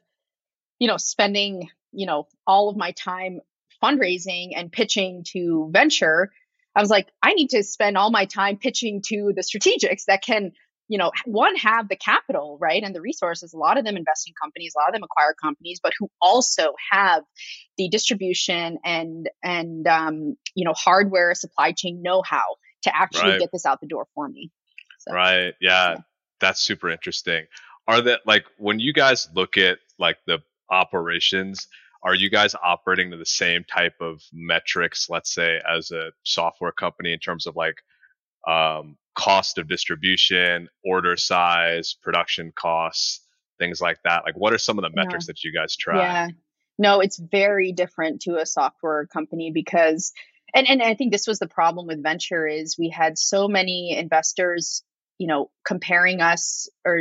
[0.81, 3.41] you know, spending, you know, all of my time
[3.83, 6.33] fundraising and pitching to venture,
[6.75, 10.23] I was like, I need to spend all my time pitching to the strategics that
[10.23, 10.53] can,
[10.89, 13.53] you know, one have the capital, right, and the resources.
[13.53, 16.09] A lot of them invest in companies, a lot of them acquire companies, but who
[16.21, 17.23] also have
[17.77, 23.41] the distribution and and um, you know hardware supply chain know how to actually right.
[23.41, 24.51] get this out the door for me.
[24.99, 25.55] So, right.
[25.61, 25.97] Yeah, yeah,
[26.41, 27.47] that's super interesting.
[27.87, 30.39] Are that like when you guys look at like the
[30.71, 31.67] operations
[32.03, 36.73] are you guys operating to the same type of metrics let's say as a software
[36.73, 37.77] company in terms of like
[38.49, 43.21] um, cost of distribution order size production costs
[43.61, 44.25] things like that?
[44.25, 45.33] Like what are some of the metrics yeah.
[45.33, 45.99] that you guys track?
[45.99, 46.29] Yeah.
[46.79, 50.13] No it's very different to a software company because
[50.55, 53.97] and, and i think this was the problem with venture is we had so many
[53.97, 54.83] investors
[55.19, 56.99] you know comparing us or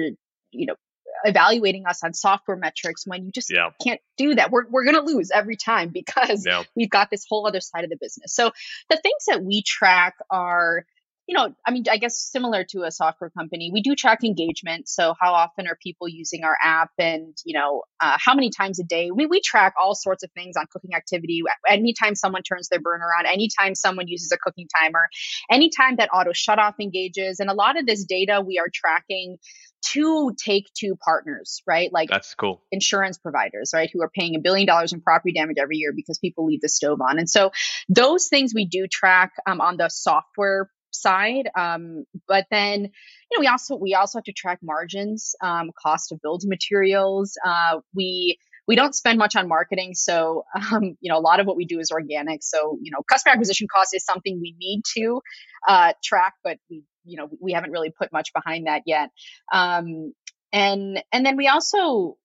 [0.51, 0.75] you know
[1.23, 3.69] evaluating us on software metrics when you just yeah.
[3.83, 4.51] can't do that.
[4.51, 6.63] We're, we're going to lose every time because yeah.
[6.75, 8.33] we've got this whole other side of the business.
[8.33, 8.51] So
[8.89, 10.85] the things that we track are,
[11.27, 14.89] you know, I mean, I guess similar to a software company, we do track engagement.
[14.89, 18.79] So how often are people using our app and, you know, uh, how many times
[18.79, 19.11] a day?
[19.11, 21.43] We, we track all sorts of things on cooking activity.
[21.67, 25.07] Anytime someone turns their burner on, anytime someone uses a cooking timer,
[25.51, 27.39] anytime that auto shut off engages.
[27.39, 29.37] And a lot of this data we are tracking
[29.81, 31.91] to take to partners, right?
[31.91, 32.61] Like that's cool.
[32.71, 33.89] Insurance providers, right?
[33.91, 36.69] Who are paying a billion dollars in property damage every year because people leave the
[36.69, 37.19] stove on.
[37.19, 37.51] And so
[37.87, 41.49] those things we do track um, on the software side.
[41.57, 46.11] Um, but then, you know, we also we also have to track margins, um, cost
[46.11, 47.37] of building materials.
[47.45, 48.37] Uh, we
[48.67, 51.65] we don't spend much on marketing, so um, you know a lot of what we
[51.65, 52.43] do is organic.
[52.43, 55.21] So you know, customer acquisition cost is something we need to
[55.67, 59.09] uh, track, but we you know we haven't really put much behind that yet.
[59.51, 60.13] Um,
[60.51, 62.17] and and then we also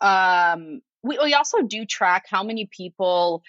[0.00, 3.42] um, we, we also do track how many people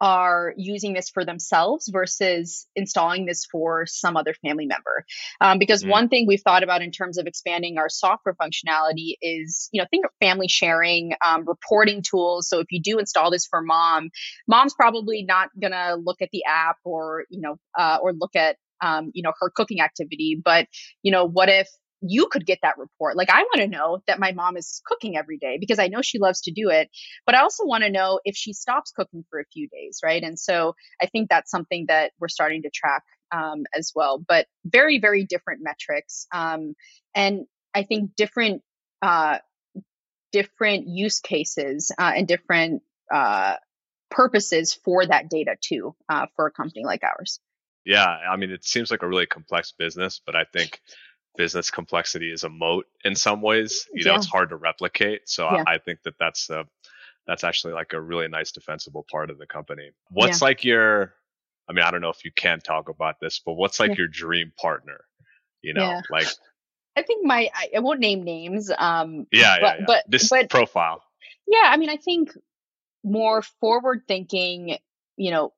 [0.00, 5.04] are using this for themselves versus installing this for some other family member.
[5.40, 5.88] Um, because mm.
[5.88, 9.86] one thing we've thought about in terms of expanding our software functionality is, you know,
[9.90, 12.48] think of family sharing, um, reporting tools.
[12.48, 14.10] So if you do install this for mom,
[14.46, 18.56] mom's probably not gonna look at the app or, you know, uh, or look at
[18.80, 20.40] um, you know, her cooking activity.
[20.42, 20.66] But,
[21.02, 21.68] you know, what if
[22.00, 23.16] you could get that report.
[23.16, 26.02] Like, I want to know that my mom is cooking every day because I know
[26.02, 26.90] she loves to do it.
[27.24, 30.22] But I also want to know if she stops cooking for a few days, right?
[30.22, 34.22] And so I think that's something that we're starting to track um, as well.
[34.26, 36.26] But very, very different metrics.
[36.32, 36.74] Um,
[37.14, 38.62] and I think different,
[39.02, 39.38] uh,
[40.32, 43.54] different use cases uh, and different uh,
[44.10, 47.40] purposes for that data too uh, for a company like ours.
[47.86, 50.80] Yeah, I mean, it seems like a really complex business, but I think
[51.36, 53.86] business complexity is a moat in some ways.
[53.94, 55.28] You know, it's hard to replicate.
[55.28, 55.62] So yeah.
[55.66, 56.64] I, I, think that that's a,
[57.28, 59.90] that's actually like a really nice defensible part of the company.
[60.10, 60.46] What's yeah.
[60.46, 61.14] like your,
[61.68, 64.08] I mean, I don't know if you can talk about this, but what's like your
[64.08, 65.00] dream partner?
[65.62, 66.26] You know, like.
[66.96, 68.70] I think my, I, I won't name names.
[68.76, 71.02] Um, yeah, but, yeah, but this but, profile.
[71.46, 72.30] Yeah, I mean, I think
[73.04, 74.78] more forward thinking,
[75.16, 75.52] you know,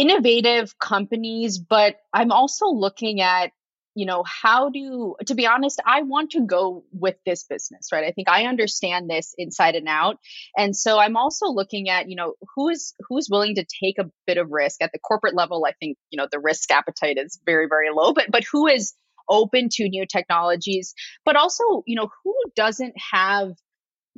[0.00, 3.52] innovative companies, but I'm also looking at
[3.96, 8.04] you know how do to be honest i want to go with this business right?
[8.04, 10.18] I think i understand this inside and out.
[10.56, 14.38] And so i'm also looking at you know who's who's willing to take a bit
[14.38, 14.80] of risk.
[14.80, 18.12] At the corporate level i think you know the risk appetite is very very low
[18.12, 18.94] but but who is
[19.30, 20.94] open to new technologies?
[21.24, 23.52] But also you know who doesn't have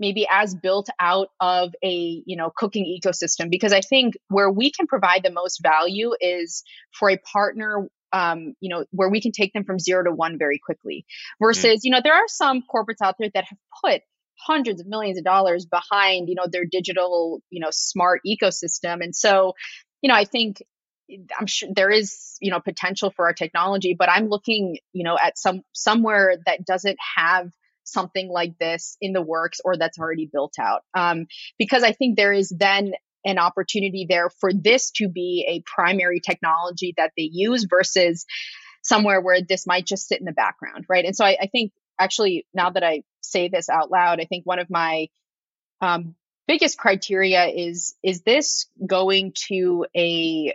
[0.03, 4.71] maybe as built out of a you know cooking ecosystem because i think where we
[4.71, 6.65] can provide the most value is
[6.99, 10.37] for a partner um, you know where we can take them from zero to one
[10.39, 11.07] very quickly
[11.41, 11.85] versus mm.
[11.85, 14.03] you know there are some corporates out there that have put
[14.37, 19.17] hundreds of millions of dollars behind you know their digital you know smart ecosystem and
[19.17, 19.55] so
[20.03, 20.63] you know i think
[21.39, 25.17] i'm sure there is you know potential for our technology but i'm looking you know
[25.17, 27.51] at some somewhere that doesn't have
[27.85, 30.83] something like this in the works or that's already built out.
[30.95, 31.27] Um,
[31.59, 32.93] because I think there is then
[33.25, 38.27] an opportunity there for this to be a primary technology that they use versus
[38.83, 41.05] somewhere where this might just sit in the background, right?
[41.05, 44.45] And so I, I think actually, now that I say this out loud, I think
[44.45, 45.09] one of my
[45.81, 46.15] um,
[46.47, 50.55] biggest criteria is is this going to a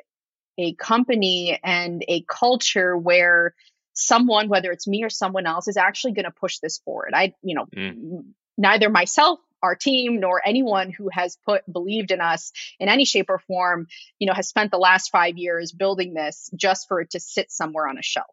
[0.58, 3.54] a company and a culture where
[3.98, 7.12] someone, whether it's me or someone else, is actually going to push this forward.
[7.14, 8.24] I, you know, mm.
[8.58, 13.30] neither myself, our team, nor anyone who has put believed in us in any shape
[13.30, 13.88] or form,
[14.20, 17.52] you know, has spent the last five years building this just for it to sit
[17.52, 18.28] somewhere on a shelf.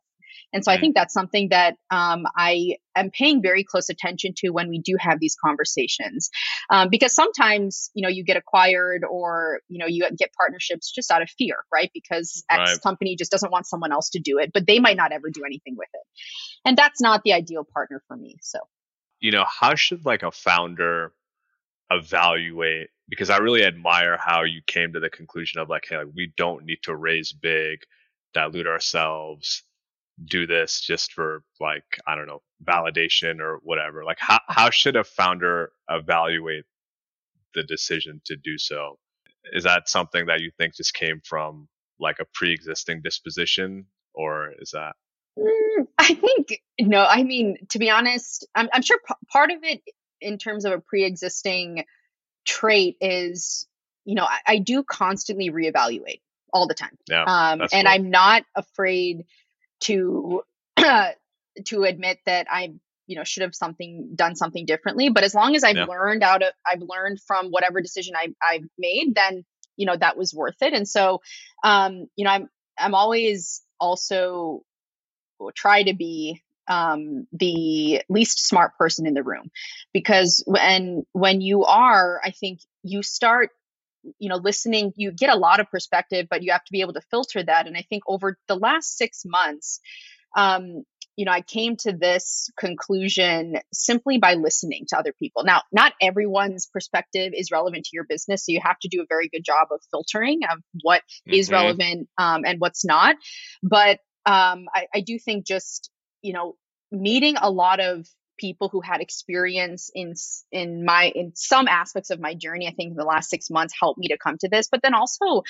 [0.53, 4.51] And so I think that's something that um, I am paying very close attention to
[4.51, 6.31] when we do have these conversations,
[6.71, 11.11] um, because sometimes you know you get acquired or you know you get partnerships just
[11.11, 11.91] out of fear, right?
[11.93, 12.81] Because X right.
[12.83, 15.43] company just doesn't want someone else to do it, but they might not ever do
[15.45, 16.07] anything with it,
[16.65, 18.37] and that's not the ideal partner for me.
[18.41, 18.61] So,
[19.21, 21.13] you know, how should like a founder
[21.91, 22.91] evaluate?
[23.09, 26.33] Because I really admire how you came to the conclusion of like, hey, like, we
[26.37, 27.81] don't need to raise big,
[28.33, 29.63] dilute ourselves
[30.23, 34.05] do this just for like I don't know validation or whatever.
[34.05, 36.65] Like how how should a founder evaluate
[37.55, 38.99] the decision to do so?
[39.53, 44.71] Is that something that you think just came from like a pre-existing disposition, or is
[44.73, 44.95] that?
[45.39, 47.05] Mm, I think no.
[47.05, 49.83] I mean, to be honest, I'm, I'm sure p- part of it
[50.21, 51.85] in terms of a pre-existing
[52.45, 53.67] trait is
[54.05, 56.21] you know I, I do constantly reevaluate
[56.53, 56.97] all the time.
[57.09, 57.83] Yeah, um, and cool.
[57.87, 59.25] I'm not afraid
[59.85, 60.43] to
[60.77, 62.75] to admit that I
[63.07, 65.09] you know should have something done something differently.
[65.11, 65.85] But as long as I've yeah.
[65.85, 69.45] learned out of I've learned from whatever decision I I've made then
[69.77, 70.73] you know that was worth it.
[70.73, 71.21] And so
[71.63, 74.63] um you know I'm I'm always also
[75.55, 79.51] try to be um, the least smart person in the room.
[79.93, 83.51] Because when when you are i think you start
[84.19, 86.93] you know listening you get a lot of perspective but you have to be able
[86.93, 89.81] to filter that and i think over the last six months
[90.37, 90.85] um,
[91.17, 95.93] you know i came to this conclusion simply by listening to other people now not
[96.01, 99.45] everyone's perspective is relevant to your business so you have to do a very good
[99.45, 101.35] job of filtering of what mm-hmm.
[101.35, 103.17] is relevant um, and what's not
[103.63, 105.91] but um, I, I do think just
[106.23, 106.57] you know
[106.91, 108.07] meeting a lot of
[108.39, 110.15] people who had experience in
[110.53, 113.75] in my in some aspects of my journey i think in the last 6 months
[113.79, 115.43] helped me to come to this but then also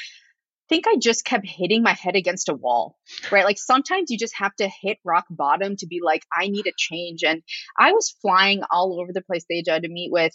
[0.64, 2.96] I think I just kept hitting my head against a wall,
[3.30, 3.44] right?
[3.44, 6.72] Like sometimes you just have to hit rock bottom to be like, I need a
[6.74, 7.22] change.
[7.22, 7.42] And
[7.78, 10.32] I was flying all over the place, Teja, to meet with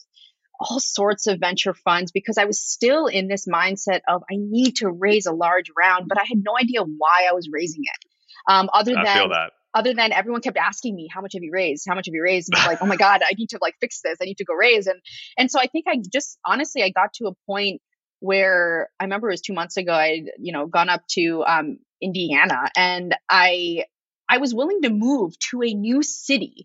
[0.59, 4.75] all sorts of venture funds because I was still in this mindset of I need
[4.77, 8.51] to raise a large round, but I had no idea why I was raising it.
[8.51, 9.51] Um, other I than that.
[9.73, 11.85] Other than everyone kept asking me, how much have you raised?
[11.87, 12.49] How much have you raised?
[12.51, 14.17] And I like, oh my God, I need to like fix this.
[14.21, 14.87] I need to go raise.
[14.87, 14.99] And
[15.37, 17.81] and so I think I just honestly I got to a point
[18.19, 21.77] where I remember it was two months ago, I'd, you know, gone up to um,
[22.01, 23.85] Indiana and I
[24.27, 26.63] I was willing to move to a new city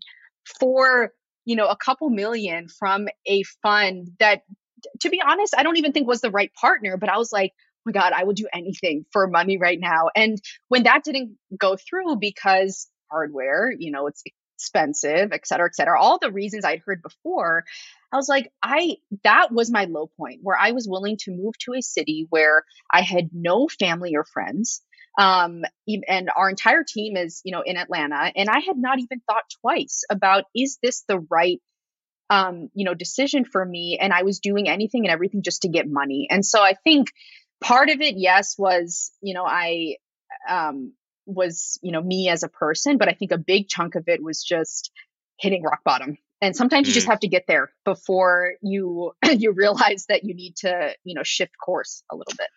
[0.59, 1.11] for,
[1.45, 4.41] you know, a couple million from a fund that
[5.01, 7.53] to be honest, I don't even think was the right partner, but I was like,
[7.55, 10.09] oh my God, I will do anything for money right now.
[10.15, 14.23] And when that didn't go through because hardware, you know, it's
[14.57, 17.65] expensive, et cetera, et cetera, all the reasons I'd heard before,
[18.11, 21.57] I was like, I, that was my low point where I was willing to move
[21.59, 24.81] to a city where I had no family or friends.
[25.17, 25.63] Um,
[26.07, 28.31] and our entire team is, you know, in Atlanta.
[28.35, 31.61] And I had not even thought twice about, is this the right
[32.29, 33.97] um, you know, decision for me.
[34.01, 36.27] And I was doing anything and everything just to get money.
[36.29, 37.09] And so I think
[37.61, 39.97] part of it, yes, was, you know, I
[40.49, 40.93] um,
[41.25, 44.23] was, you know, me as a person, but I think a big chunk of it
[44.23, 44.91] was just
[45.39, 46.17] hitting rock bottom.
[46.41, 47.11] And sometimes you just mm.
[47.11, 51.53] have to get there before you you realize that you need to you know shift
[51.63, 52.47] course a little bit.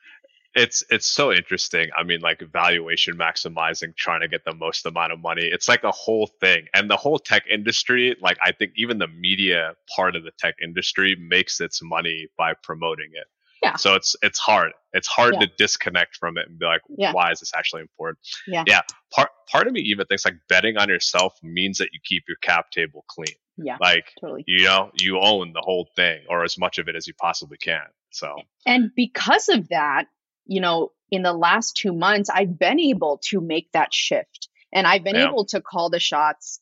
[0.55, 1.89] It's it's so interesting.
[1.97, 5.45] I mean like valuation maximizing trying to get the most amount of money.
[5.45, 6.67] It's like a whole thing.
[6.75, 10.57] And the whole tech industry like i think even the media part of the tech
[10.63, 13.27] industry makes its money by promoting it
[13.63, 13.77] yeah.
[13.77, 14.73] So it's it's hard.
[14.93, 15.47] It's hard yeah.
[15.47, 17.13] to disconnect from it and be like, yeah.
[17.13, 18.19] why is this actually important?
[18.47, 18.65] Yeah.
[18.67, 18.81] Yeah.
[19.13, 22.37] Part part of me even thinks like betting on yourself means that you keep your
[22.43, 23.37] cap table clean.
[23.57, 23.77] Yeah.
[23.81, 24.45] Like totally.
[24.47, 27.59] you know, you own the whole thing or as much of it as you possibly
[27.59, 27.87] can.
[28.11, 28.37] So
[28.67, 30.07] And because of that,
[30.47, 34.49] you know, in the last two months, I've been able to make that shift.
[34.73, 35.29] And I've been yeah.
[35.29, 36.61] able to call the shots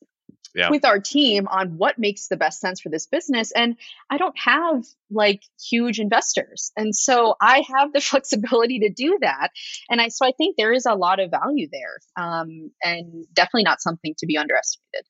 [0.57, 0.71] yeah.
[0.71, 3.51] with our team on what makes the best sense for this business.
[3.51, 3.77] And
[4.09, 6.71] I don't have like huge investors.
[6.75, 9.49] And so I have the flexibility to do that.
[9.89, 13.63] And I, so I think there is a lot of value there um, and definitely
[13.63, 15.05] not something to be underestimated.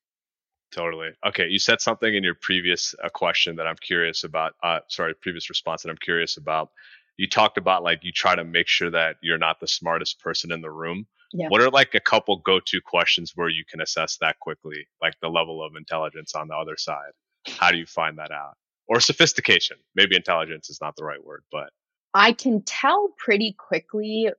[0.70, 1.08] Totally.
[1.26, 1.46] Okay.
[1.48, 4.52] You said something in your previous uh, question that I'm curious about.
[4.62, 6.70] Uh, sorry, previous response that I'm curious about.
[7.16, 10.52] You talked about like you try to make sure that you're not the smartest person
[10.52, 11.06] in the room.
[11.32, 11.48] Yeah.
[11.48, 15.14] What are like a couple go to questions where you can assess that quickly, like
[15.20, 17.12] the level of intelligence on the other side?
[17.46, 18.54] How do you find that out?
[18.88, 19.76] Or sophistication?
[19.94, 21.70] Maybe intelligence is not the right word, but
[22.14, 24.30] I can tell pretty quickly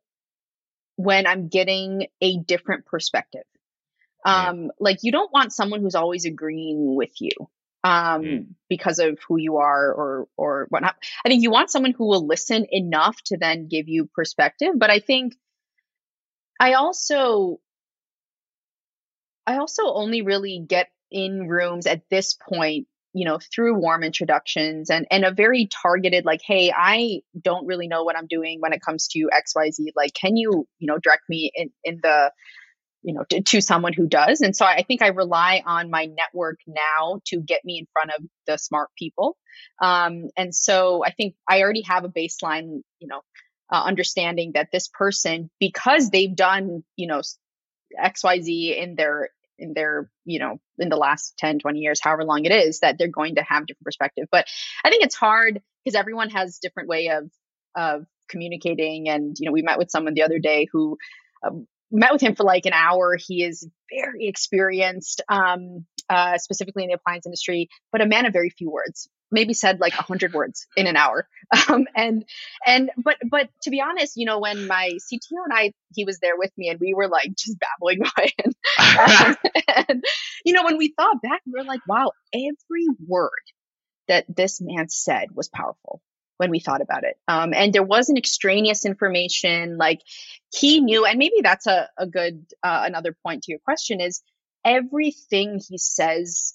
[0.95, 3.43] when I'm getting a different perspective.
[4.25, 4.69] Um, mm.
[4.79, 7.31] like you don't want someone who's always agreeing with you
[7.85, 8.45] um mm.
[8.67, 10.95] because of who you are or or whatnot.
[11.23, 14.71] I think you want someone who will listen enough to then give you perspective.
[14.75, 15.35] But I think
[16.59, 17.59] I also
[19.47, 24.89] I also only really get in rooms at this point, you know, through warm introductions
[24.89, 28.73] and and a very targeted like, hey, I don't really know what I'm doing when
[28.73, 29.87] it comes to XYZ.
[29.95, 32.31] Like, can you, you know, direct me in in the
[33.01, 36.05] you know to, to someone who does and so i think i rely on my
[36.05, 39.37] network now to get me in front of the smart people
[39.81, 43.21] um, and so i think i already have a baseline you know
[43.71, 47.21] uh, understanding that this person because they've done you know
[48.03, 52.45] xyz in their in their you know in the last 10 20 years however long
[52.45, 54.27] it is that they're going to have different perspective.
[54.31, 54.47] But
[54.83, 57.29] i think it's hard because everyone has different way of
[57.75, 59.09] of communicating.
[59.09, 60.97] And you know we met with someone the other day who
[61.45, 63.17] um, met with him for like an hour.
[63.17, 68.33] He is very experienced, um, uh, specifically in the appliance industry, but a man of
[68.33, 69.09] very few words.
[69.31, 71.27] Maybe said like a hundred words in an hour.
[71.67, 72.25] Um, and
[72.65, 76.19] and but but to be honest, you know, when my CTO and I, he was
[76.19, 78.01] there with me, and we were like just babbling.
[78.37, 78.55] And,
[79.09, 79.35] um,
[79.89, 80.03] and
[80.45, 83.31] you know, when we thought back, we were like, wow, every word
[84.07, 86.01] that this man said was powerful
[86.39, 87.17] when we thought about it.
[87.27, 89.99] Um, and there wasn't extraneous information like
[90.53, 94.21] he knew, and maybe that's a, a good, uh, another point to your question is
[94.63, 96.53] everything he says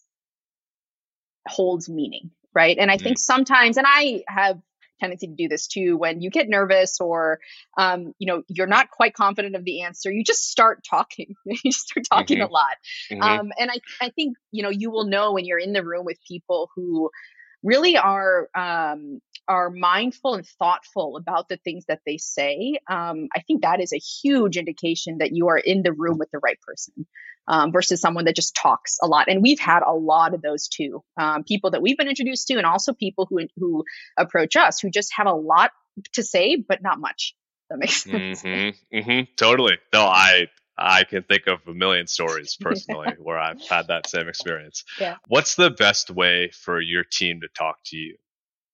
[1.46, 2.78] holds meaning, right?
[2.78, 3.34] And I think mm-hmm.
[3.34, 4.58] sometimes, and I have
[5.00, 7.40] tendency to do this too when you get nervous or
[7.76, 11.72] um, you know you're not quite confident of the answer you just start talking you
[11.72, 12.46] start talking mm-hmm.
[12.46, 12.76] a lot
[13.10, 13.20] mm-hmm.
[13.20, 16.04] um, and I, I think you know you will know when you're in the room
[16.04, 17.10] with people who
[17.64, 23.40] really are um, are mindful and thoughtful about the things that they say, um, I
[23.40, 26.58] think that is a huge indication that you are in the room with the right
[26.60, 27.06] person
[27.48, 29.28] um, versus someone that just talks a lot.
[29.28, 31.02] And we've had a lot of those too.
[31.18, 33.84] Um, people that we've been introduced to, and also people who who
[34.16, 35.70] approach us who just have a lot
[36.12, 37.34] to say but not much.
[37.70, 38.42] That makes sense.
[38.42, 39.78] Mm-hmm, mm-hmm, totally.
[39.92, 44.28] No, I I can think of a million stories personally where I've had that same
[44.28, 44.84] experience.
[45.00, 45.16] Yeah.
[45.28, 48.16] What's the best way for your team to talk to you?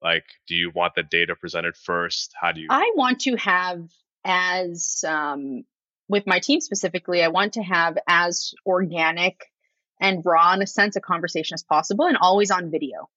[0.02, 2.32] Like, do you want the data presented first?
[2.40, 2.68] How do you?
[2.70, 3.88] I want to have
[4.24, 5.64] as um,
[6.08, 9.46] with my team specifically, I want to have as organic
[10.00, 13.08] and raw in a sense a conversation as possible and always on video.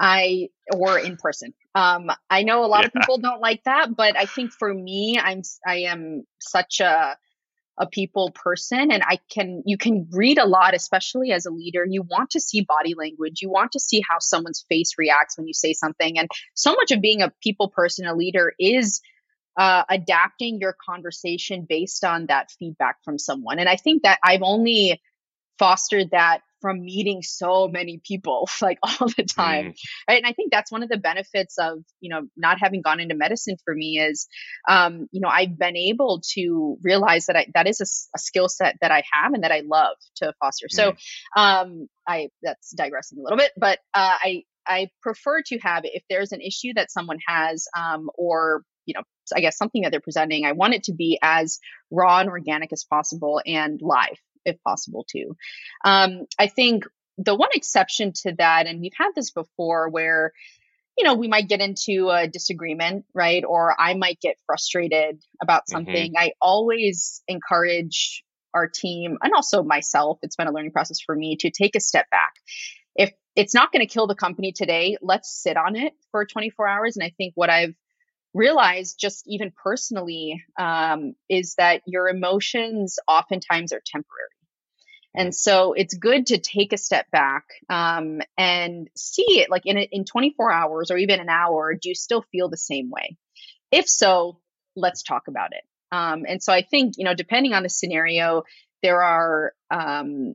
[0.00, 1.54] I or in person.
[1.74, 2.86] Um, I know a lot yeah.
[2.86, 7.16] of people don't like that, but I think for me, I'm I am such a
[7.78, 11.86] a people person and I can you can read a lot especially as a leader.
[11.88, 13.40] You want to see body language.
[13.40, 16.18] You want to see how someone's face reacts when you say something.
[16.18, 19.00] And so much of being a people person a leader is
[19.56, 23.58] uh, adapting your conversation based on that feedback from someone.
[23.58, 25.00] And I think that I've only
[25.58, 29.74] fostered that from meeting so many people like all the time mm.
[30.08, 33.00] right and i think that's one of the benefits of you know not having gone
[33.00, 34.26] into medicine for me is
[34.68, 38.48] um, you know i've been able to realize that I, that is a, a skill
[38.48, 40.74] set that i have and that i love to foster mm.
[40.74, 40.94] so
[41.36, 46.02] um, i that's digressing a little bit but uh, i i prefer to have if
[46.08, 49.02] there's an issue that someone has um, or you know
[49.36, 51.58] i guess something that they're presenting i want it to be as
[51.90, 55.36] raw and organic as possible and live if possible too.
[55.84, 56.84] Um, I think
[57.18, 60.32] the one exception to that, and we've had this before where,
[60.96, 63.44] you know, we might get into a disagreement, right?
[63.44, 65.76] Or I might get frustrated about mm-hmm.
[65.76, 66.12] something.
[66.12, 66.22] Mm-hmm.
[66.22, 68.24] I always encourage
[68.54, 71.80] our team and also myself, it's been a learning process for me to take a
[71.80, 72.32] step back.
[72.96, 76.66] If it's not going to kill the company today, let's sit on it for 24
[76.66, 76.96] hours.
[76.96, 77.74] And I think what I've
[78.34, 84.28] realize just even personally um, is that your emotions oftentimes are temporary.
[85.14, 89.78] And so it's good to take a step back um, and see it like in,
[89.78, 93.16] in 24 hours or even an hour do you still feel the same way?
[93.72, 94.38] If so
[94.76, 95.64] let's talk about it.
[95.90, 98.44] Um, and so i think you know depending on the scenario
[98.82, 100.34] there are um,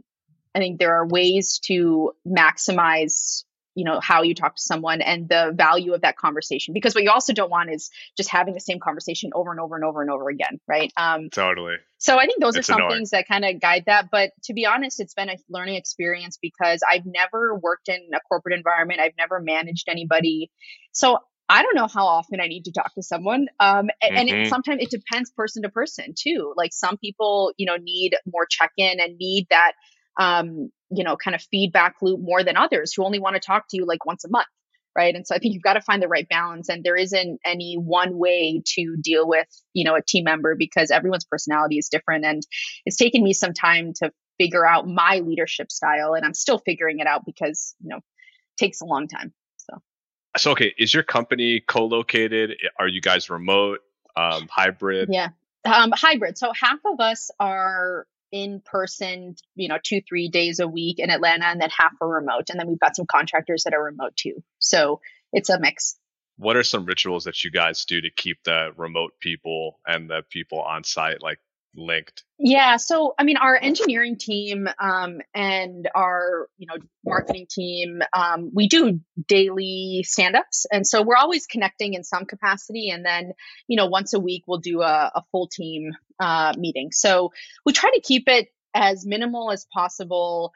[0.55, 3.43] i think there are ways to maximize
[3.75, 7.03] you know how you talk to someone and the value of that conversation because what
[7.03, 10.01] you also don't want is just having the same conversation over and over and over
[10.01, 12.99] and over again right um totally so i think those it's are some annoying.
[12.99, 16.37] things that kind of guide that but to be honest it's been a learning experience
[16.41, 20.51] because i've never worked in a corporate environment i've never managed anybody
[20.91, 21.17] so
[21.49, 23.47] I don't know how often I need to talk to someone.
[23.59, 24.43] Um, and, mm-hmm.
[24.43, 26.53] it, sometimes it depends person to person too.
[26.55, 29.73] Like some people, you know, need more check in and need that
[30.19, 33.65] um, you know, kind of feedback loop more than others who only want to talk
[33.69, 34.47] to you like once a month.
[34.95, 35.15] Right.
[35.15, 36.69] And so I think you've got to find the right balance.
[36.69, 40.91] And there isn't any one way to deal with, you know, a team member because
[40.91, 42.25] everyone's personality is different.
[42.25, 42.43] And
[42.85, 46.13] it's taken me some time to figure out my leadership style.
[46.13, 48.01] And I'm still figuring it out because, you know,
[48.59, 49.33] takes a long time.
[49.57, 49.81] So,
[50.37, 50.75] so okay.
[50.77, 52.57] Is your company co located?
[52.77, 53.79] Are you guys remote,
[54.15, 55.09] um, hybrid?
[55.11, 55.29] Yeah.
[55.65, 56.37] Um, hybrid.
[56.37, 61.11] So half of us are in person, you know, two, three days a week in
[61.11, 62.49] Atlanta and then half are remote.
[62.49, 64.43] And then we've got some contractors that are remote too.
[64.57, 64.99] So
[65.31, 65.97] it's a mix.
[66.37, 70.23] What are some rituals that you guys do to keep the remote people and the
[70.31, 71.37] people on site like
[71.75, 72.23] linked?
[72.39, 78.51] Yeah, so I mean, our engineering team um, and our you know marketing team, um,
[78.53, 82.89] we do daily stand-ups, and so we're always connecting in some capacity.
[82.89, 83.33] And then
[83.67, 86.91] you know once a week we'll do a, a full team uh, meeting.
[86.91, 87.31] So
[87.65, 90.53] we try to keep it as minimal as possible.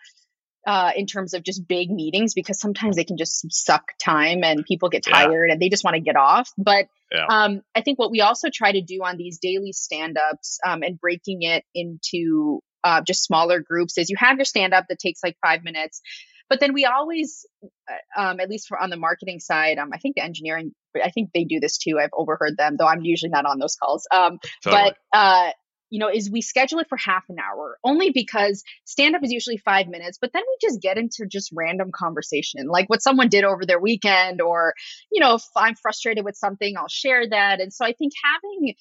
[0.67, 4.65] Uh, in terms of just big meetings, because sometimes they can just suck time and
[4.65, 5.53] people get tired yeah.
[5.53, 6.51] and they just want to get off.
[6.57, 7.25] But yeah.
[7.29, 10.83] Um, I think what we also try to do on these daily stand ups um,
[10.83, 14.99] and breaking it into uh, just smaller groups is you have your stand up that
[14.99, 16.01] takes like five minutes.
[16.49, 19.97] But then we always, uh, um, at least for on the marketing side, um, I
[19.97, 21.99] think the engineering, I think they do this too.
[21.99, 24.07] I've overheard them, though I'm usually not on those calls.
[24.13, 24.93] Um, totally.
[25.11, 25.51] But uh,
[25.89, 29.31] you know, is we schedule it for half an hour only because stand up is
[29.31, 33.29] usually five minutes, but then we just get into just random conversation, like what someone
[33.29, 34.73] did over their weekend, or,
[35.11, 37.61] you know, if I'm frustrated with something, I'll share that.
[37.61, 38.73] And so I think having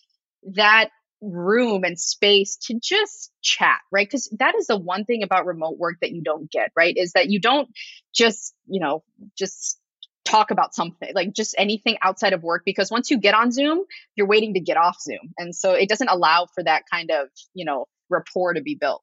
[0.54, 0.90] that
[1.22, 4.06] room and space to just chat, right?
[4.06, 6.94] Because that is the one thing about remote work that you don't get, right?
[6.96, 7.68] Is that you don't
[8.14, 9.02] just, you know,
[9.36, 9.78] just
[10.26, 13.80] talk about something like just anything outside of work because once you get on zoom
[14.16, 15.32] you're waiting to get off zoom.
[15.38, 19.02] And so it doesn't allow for that kind of you know rapport to be built.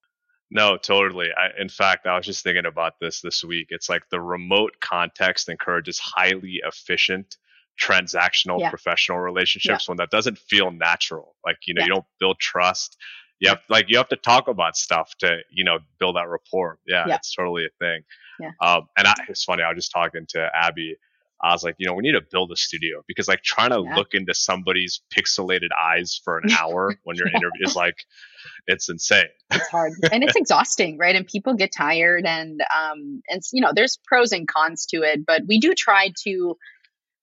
[0.51, 1.29] No totally.
[1.35, 3.67] I, in fact i was just thinking about this this week.
[3.69, 7.37] It's like the remote context encourages highly efficient
[7.81, 8.69] transactional yeah.
[8.69, 9.91] professional relationships yeah.
[9.91, 11.35] when that doesn't feel natural.
[11.45, 11.85] Like you know yeah.
[11.85, 12.97] you don't build trust.
[13.39, 16.79] You have like you have to talk about stuff to you know build that rapport.
[16.85, 18.03] Yeah, it's totally a thing.
[18.39, 18.51] Yeah.
[18.61, 20.97] Um, and I, it's funny i was just talking to abby
[21.43, 23.83] I was like, you know, we need to build a studio because like trying to
[23.85, 23.95] yeah.
[23.95, 27.95] look into somebody's pixelated eyes for an hour when you're interview is like,
[28.67, 29.25] it's insane.
[29.51, 31.15] It's hard and it's exhausting, right?
[31.15, 35.25] And people get tired and, um, and you know, there's pros and cons to it,
[35.27, 36.57] but we do try to,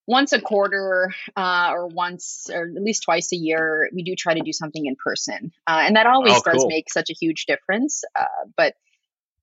[0.07, 4.35] once a quarter uh, or once or at least twice a year, we do try
[4.35, 5.53] to do something in person.
[5.67, 8.03] Uh, and that always oh, does make such a huge difference.
[8.19, 8.25] Uh,
[8.57, 8.75] but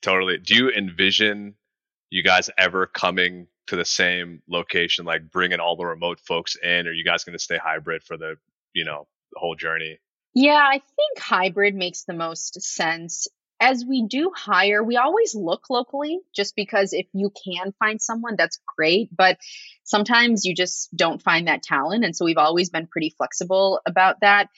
[0.02, 0.38] totally.
[0.38, 1.56] Do you envision
[2.10, 6.88] you guys ever coming to the same location, like bringing all the remote folks in?
[6.88, 8.36] Or are you guys going to stay hybrid for the,
[8.74, 10.00] you know, the whole journey?
[10.34, 13.28] Yeah, I think hybrid makes the most sense
[13.60, 18.36] as we do hire, we always look locally just because if you can find someone,
[18.38, 19.10] that's great.
[19.16, 19.40] But
[19.84, 22.06] sometimes you just don't find that talent.
[22.06, 24.50] And so we've always been pretty flexible about that.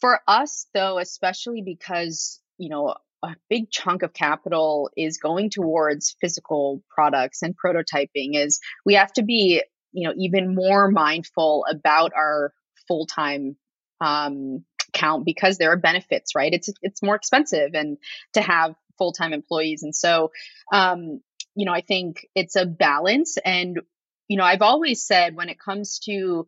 [0.00, 6.16] For us, though, especially because, you know, a big chunk of capital is going towards
[6.20, 9.62] physical products and prototyping is we have to be,
[9.92, 12.52] you know, even more mindful about our
[12.88, 13.56] full-time
[14.00, 16.52] um, count because there are benefits, right?
[16.52, 17.98] It's it's more expensive and
[18.34, 20.30] to have full time employees, and so
[20.72, 21.20] um,
[21.54, 23.38] you know I think it's a balance.
[23.44, 23.80] And
[24.28, 26.46] you know I've always said when it comes to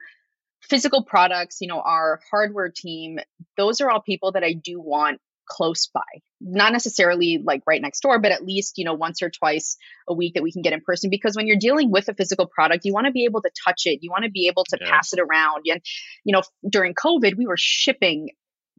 [0.63, 3.19] physical products, you know our hardware team,
[3.57, 6.01] those are all people that I do want close by
[6.41, 9.77] not necessarily like right next door but at least you know once or twice
[10.09, 12.47] a week that we can get in person because when you're dealing with a physical
[12.47, 14.79] product you want to be able to touch it you want to be able to
[14.81, 14.91] yeah.
[14.91, 15.81] pass it around and
[16.25, 18.29] you know during covid we were shipping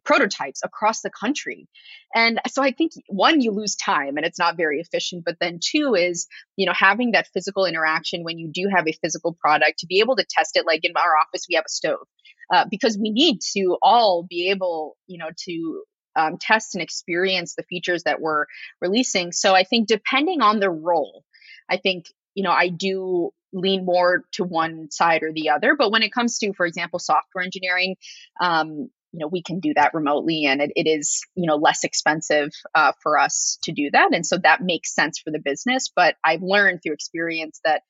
[0.06, 1.68] prototypes across the country.
[2.14, 5.24] And so I think one, you lose time and it's not very efficient.
[5.26, 8.98] But then two is, you know, having that physical interaction when you do have a
[9.02, 10.66] physical product to be able to test it.
[10.66, 12.08] Like in our office, we have a stove
[12.54, 15.84] uh, because we need to all be able, you know, to
[16.16, 18.46] um, test and experience the features that we're
[18.82, 19.32] releasing.
[19.32, 21.24] So I think depending on the role,
[21.70, 25.76] I think, you know, I do lean more to one side or the other.
[25.78, 27.96] But when it comes to, for example, software engineering,
[28.42, 31.86] um, you know we can do that remotely and it, it is you know less
[31.86, 35.90] expensive uh, for us to do that and so that makes sense for the business
[35.96, 37.82] but i've learned through experience that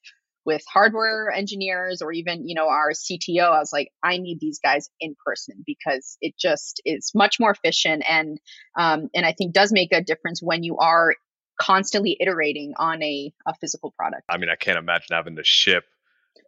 [0.46, 4.60] with hardware engineers or even you know our cto i was like i need these
[4.60, 8.39] guys in person because it just is much more efficient and
[8.78, 11.16] um, and i think does make a difference when you are
[11.60, 15.84] constantly iterating on a, a physical product i mean i can't imagine having to ship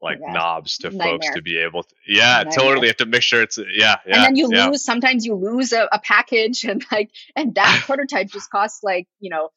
[0.02, 0.34] like yeah.
[0.34, 1.08] knobs to Nightmare.
[1.08, 2.52] folks to be able to yeah Nightmare.
[2.54, 4.68] totally have to make sure it's yeah, yeah and then you yeah.
[4.68, 9.08] lose sometimes you lose a, a, package and like and that prototype just costs like
[9.20, 9.50] you know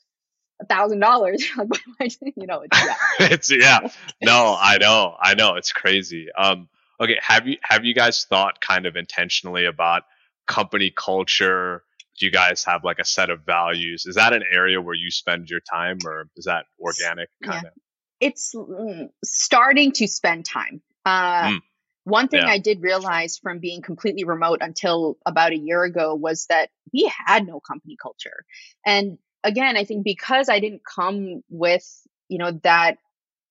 [0.61, 1.43] a thousand dollars
[2.37, 2.97] you know it's yeah.
[3.21, 3.89] it's yeah
[4.23, 6.69] no i know i know it's crazy um
[7.01, 10.03] okay have you have you guys thought kind of intentionally about
[10.47, 11.83] company culture
[12.19, 15.11] do you guys have like a set of values is that an area where you
[15.11, 17.73] spend your time or is that organic kind of
[18.21, 20.83] it's mm, starting to spend time.
[21.05, 21.59] Uh, mm.
[22.05, 22.51] One thing yeah.
[22.51, 27.11] I did realize from being completely remote until about a year ago was that we
[27.27, 28.45] had no company culture.
[28.87, 31.87] And again, I think because I didn't come with,
[32.29, 32.99] you know, that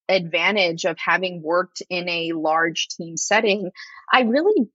[0.07, 3.71] advantage of having worked in a large team setting,
[4.11, 4.69] I really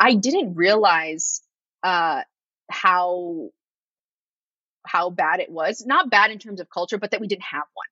[0.00, 1.42] I didn't realize
[1.82, 2.22] uh,
[2.70, 3.50] how
[4.84, 5.84] how bad it was.
[5.86, 7.86] Not bad in terms of culture but that we didn't have one.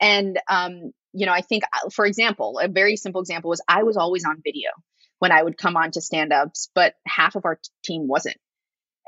[0.00, 3.84] And um, you know i think uh, for example a very simple example was i
[3.84, 4.70] was always on video
[5.20, 8.36] when i would come on to stand-ups but half of our team wasn't.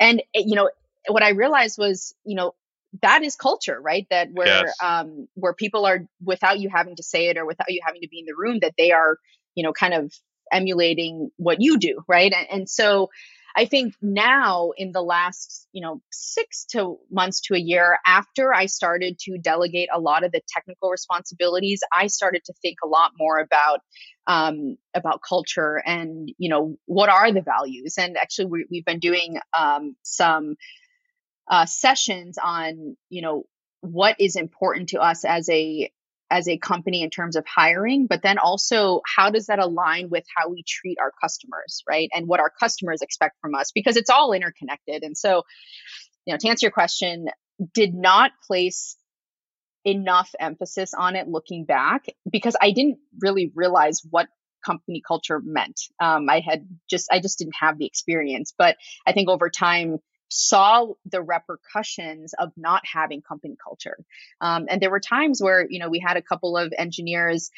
[0.01, 0.71] And eh, you know
[1.09, 2.55] what i realized was you know
[3.03, 4.75] that is culture right that where yes.
[4.83, 8.09] um where people are without you having to say it or without you having to
[8.09, 9.19] be in the room that they are
[9.55, 10.13] you know kind of
[10.53, 13.09] emulating what you do right and, and so
[13.59, 18.53] I think now in the last, you know, six to months to a year after
[18.53, 22.87] I started to delegate a lot of the technical responsibilities, I started to think a
[22.87, 23.81] lot more about
[24.27, 27.95] um, about culture and you know what are the values.
[27.99, 30.57] And actually, we, we've been doing um, some
[31.49, 33.45] uh, sessions on you know
[33.81, 35.91] what is important to us as a
[36.31, 40.25] as a company in terms of hiring, but then also how does that align with
[40.37, 42.09] how we treat our customers, right?
[42.13, 45.05] And what our customers expect from us because it's all interconnected.
[45.05, 45.43] And so,
[46.25, 47.29] you know, to answer your question,
[47.73, 48.97] did not place
[49.85, 54.27] enough emphasis on it looking back because I didn't really realize what
[54.65, 55.81] company culture meant.
[56.01, 58.53] Um, I had just, I just didn't have the experience.
[58.57, 58.77] But
[59.07, 59.99] I think over time,
[60.29, 63.97] saw the repercussions of not having company culture.
[64.41, 67.51] Um, and there were times where, you know, we had a couple of engineers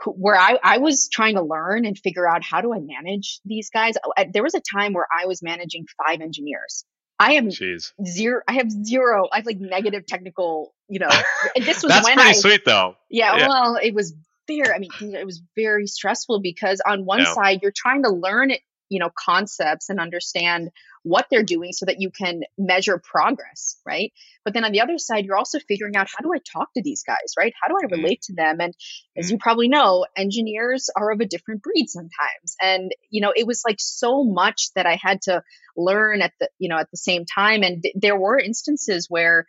[0.00, 3.40] who, where I, I was trying to learn and figure out how do I manage
[3.44, 3.94] these guys.
[4.04, 6.84] Oh, there was a time where I was managing five engineers.
[7.18, 7.92] I am Jeez.
[8.04, 8.42] zero.
[8.46, 9.26] I have zero.
[9.32, 11.08] I have like negative technical, you know,
[11.54, 12.96] and this was That's when pretty I, sweet though.
[13.08, 14.14] Yeah, yeah, Well, it was
[14.46, 17.32] very, I mean, it was very stressful because on one yeah.
[17.32, 18.50] side, you're trying to learn
[18.88, 20.70] you know concepts and understand
[21.02, 24.12] what they're doing so that you can measure progress right?
[24.44, 26.82] But then on the other side you're also figuring out how do i talk to
[26.82, 27.52] these guys right?
[27.60, 28.02] How do i mm-hmm.
[28.02, 28.60] relate to them?
[28.60, 28.74] And
[29.16, 32.56] as you probably know engineers are of a different breed sometimes.
[32.60, 35.42] And you know it was like so much that i had to
[35.76, 37.62] learn at the you know at the same time.
[37.62, 39.46] And th- there were instances where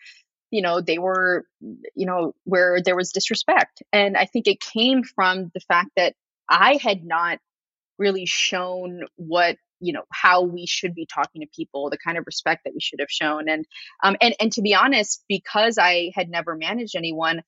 [0.51, 1.45] you know they were
[1.95, 3.81] you know where there was disrespect.
[3.91, 6.13] And i think it came from the fact that
[6.49, 7.39] i had not
[7.97, 12.25] really shown what you know how we should be talking to people the kind of
[12.25, 13.65] respect that we should have shown and
[14.03, 17.41] um and and to be honest because i had never managed anyone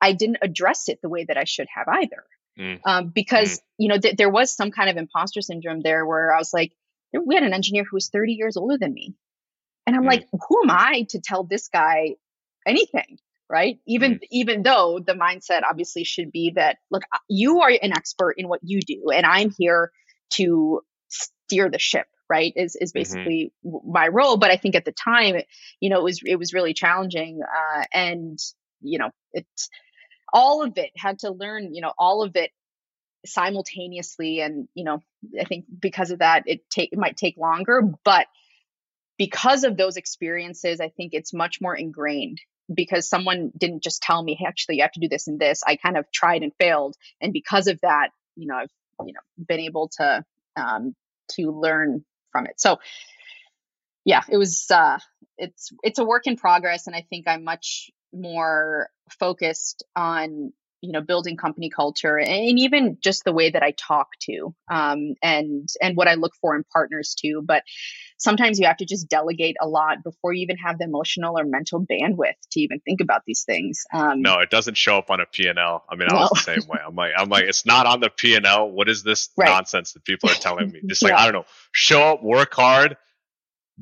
[0.00, 2.24] i didn't address it the way that i should have either
[2.58, 2.80] mm.
[2.86, 3.62] um, because mm.
[3.78, 6.72] you know th- there was some kind of imposter syndrome there where i was like
[7.24, 9.14] we had an engineer who was 30 years older than me
[9.86, 10.08] and i'm mm.
[10.08, 12.14] like who am i to tell this guy
[12.66, 13.18] anything
[13.48, 14.20] right even mm.
[14.30, 18.60] even though the mindset obviously should be that look you are an expert in what
[18.62, 19.90] you do and i'm here
[20.30, 22.98] to steer the ship right is is mm-hmm.
[22.98, 23.92] basically mm-hmm.
[23.92, 25.36] my role but i think at the time
[25.80, 28.38] you know it was it was really challenging uh, and
[28.80, 29.46] you know it
[30.32, 32.50] all of it had to learn you know all of it
[33.24, 35.00] simultaneously and you know
[35.40, 38.26] i think because of that it take it might take longer but
[39.18, 42.38] because of those experiences i think it's much more ingrained
[42.72, 45.62] because someone didn't just tell me, hey, actually, you have to do this and this.
[45.66, 48.70] I kind of tried and failed, and because of that, you know, I've
[49.04, 50.24] you know been able to
[50.56, 50.94] um,
[51.32, 52.60] to learn from it.
[52.60, 52.78] So,
[54.04, 54.98] yeah, it was uh,
[55.38, 58.88] it's it's a work in progress, and I think I'm much more
[59.18, 64.08] focused on you know building company culture and even just the way that i talk
[64.20, 67.62] to um, and and what i look for in partners too but
[68.18, 71.44] sometimes you have to just delegate a lot before you even have the emotional or
[71.44, 75.20] mental bandwidth to even think about these things um, no it doesn't show up on
[75.20, 76.78] a p&l i mean i was the same way.
[76.86, 79.48] I'm like i'm like it's not on the p&l what is this right.
[79.48, 80.80] nonsense that people are telling me?
[80.86, 81.20] Just like yeah.
[81.20, 81.46] i don't know.
[81.72, 82.96] Show up work hard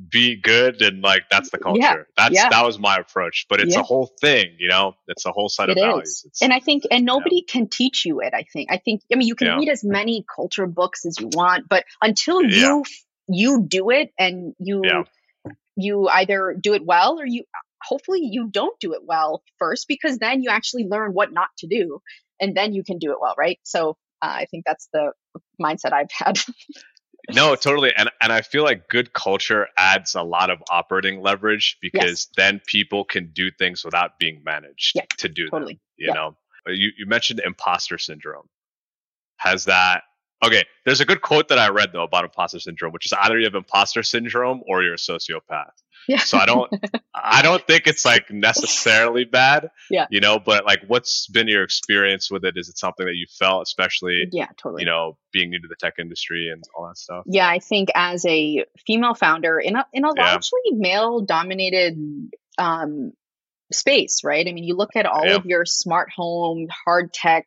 [0.09, 1.81] be good and like that's the culture.
[1.81, 2.49] Yeah, that's yeah.
[2.49, 3.47] that was my approach.
[3.49, 3.81] But it's yeah.
[3.81, 4.95] a whole thing, you know.
[5.07, 6.27] It's a whole set of values.
[6.43, 8.35] and I think and nobody can teach you it.
[8.35, 8.71] I think.
[8.73, 9.03] I think.
[9.13, 12.85] I mean, you can read as many culture books as you want, but until you
[13.29, 14.83] you do it and you
[15.77, 17.45] you either do it well or you
[17.83, 21.67] hopefully you don't do it well first because then you actually learn what not to
[21.67, 22.01] do
[22.41, 23.59] and then you can do it well, right?
[23.63, 25.13] So uh, I think that's the
[25.61, 26.39] mindset I've had.
[27.33, 27.93] no, totally.
[27.97, 32.29] And and I feel like good culture adds a lot of operating leverage because yes.
[32.37, 35.75] then people can do things without being managed yeah, to do totally.
[35.75, 35.81] them.
[35.97, 36.15] You yeah.
[36.15, 38.49] know, you, you mentioned imposter syndrome.
[39.37, 40.03] Has that
[40.45, 40.65] okay?
[40.85, 43.45] There's a good quote that I read though about imposter syndrome, which is either you
[43.45, 45.73] have imposter syndrome or you're a sociopath.
[46.09, 46.19] Yeah.
[46.19, 46.71] So I don't
[47.15, 49.71] I don't think it's like necessarily bad.
[49.91, 50.07] Yeah.
[50.11, 52.55] You know, but like what's been your experience with it?
[52.57, 54.83] Is it something that you felt, especially Yeah, totally.
[54.83, 57.25] You know, being new to the tech industry and all that stuff?
[57.27, 60.33] Yeah, I think as a female founder in a in a yeah.
[60.33, 61.97] largely male dominated
[62.59, 63.13] um
[63.73, 64.47] space, right?
[64.47, 65.37] I mean, you look at all yeah.
[65.37, 67.47] of your smart home, hard tech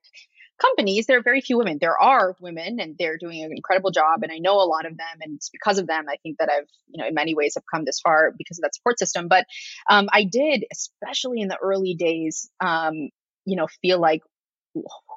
[0.59, 1.77] companies, there are very few women.
[1.79, 4.23] There are women and they're doing an incredible job.
[4.23, 5.17] And I know a lot of them.
[5.21, 7.63] And it's because of them, I think that I've, you know, in many ways have
[7.71, 9.27] come this far because of that support system.
[9.27, 9.45] But
[9.89, 13.09] um, I did, especially in the early days, um,
[13.45, 14.21] you know, feel like,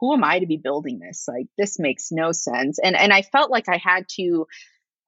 [0.01, 1.27] who am I to be building this?
[1.29, 2.79] Like, this makes no sense.
[2.79, 4.47] And, and I felt like I had to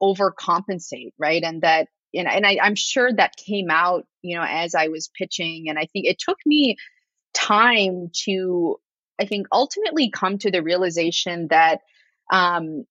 [0.03, 1.43] overcompensate, right?
[1.43, 5.11] And that, and, and I, I'm sure that came out, you know, as I was
[5.17, 5.67] pitching.
[5.69, 6.77] And I think it took me
[7.33, 8.77] time to
[9.23, 11.81] I think ultimately come to the realization that
[12.33, 12.85] um,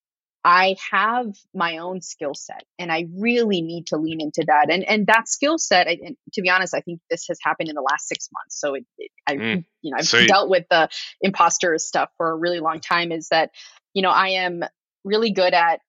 [0.43, 4.71] I have my own skill set and I really need to lean into that.
[4.71, 5.97] And and that skill set, I,
[6.33, 8.59] to be honest, I think this has happened in the last six months.
[8.59, 9.65] So it, it I, mm.
[9.81, 10.89] you know, I've dealt with the
[11.21, 13.11] imposter stuff for a really long time.
[13.11, 13.51] Is that,
[13.93, 14.63] you know, I am
[15.03, 15.81] really good at,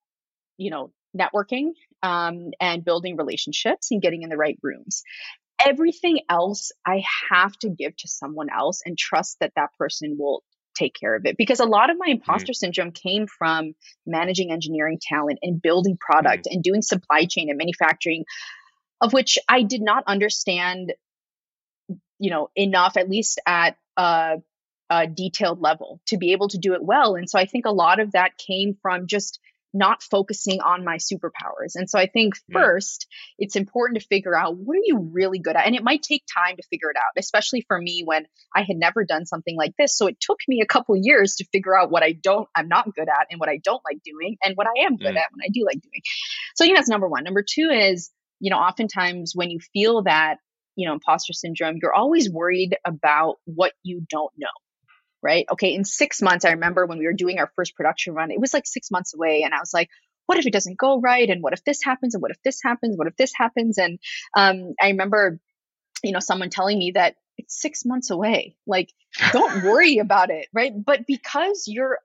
[0.58, 1.70] you know, networking
[2.02, 5.02] um, and building relationships and getting in the right rooms
[5.64, 10.42] everything else I have to give to someone else and trust that that person will
[10.74, 12.12] take care of it because a lot of my mm-hmm.
[12.12, 12.56] imposter mm.
[12.56, 13.74] syndrome came from
[14.06, 16.54] managing engineering talent and building product mm.
[16.54, 18.24] and doing supply chain and manufacturing
[19.00, 20.94] of which I did not understand
[22.18, 24.38] you know enough at least at a,
[24.88, 27.72] a detailed level to be able to do it well and so I think a
[27.72, 29.40] lot of that came from just
[29.74, 31.74] not focusing on my superpowers.
[31.74, 33.06] And so I think first,
[33.38, 33.46] yeah.
[33.46, 35.66] it's important to figure out what are you really good at?
[35.66, 38.76] And it might take time to figure it out, especially for me when I had
[38.76, 39.96] never done something like this.
[39.96, 42.94] So it took me a couple years to figure out what I don't, I'm not
[42.94, 45.18] good at and what I don't like doing and what I am good mm.
[45.18, 46.02] at when I do like doing.
[46.54, 47.24] So I think that's number one.
[47.24, 48.10] Number two is,
[48.40, 50.36] you know, oftentimes when you feel that,
[50.76, 54.48] you know, imposter syndrome, you're always worried about what you don't know
[55.22, 55.46] right?
[55.52, 58.40] Okay, in six months, I remember when we were doing our first production run, it
[58.40, 59.42] was like six months away.
[59.44, 59.88] And I was like,
[60.26, 61.28] what if it doesn't go right?
[61.28, 62.14] And what if this happens?
[62.14, 62.96] And what if this happens?
[62.96, 63.78] What if this happens?
[63.78, 63.98] And
[64.36, 65.38] um, i remember
[66.02, 68.56] you know someone telling me that it's six months away.
[68.66, 68.92] Like
[69.32, 70.72] don't worry about it right?
[70.74, 71.98] But because you're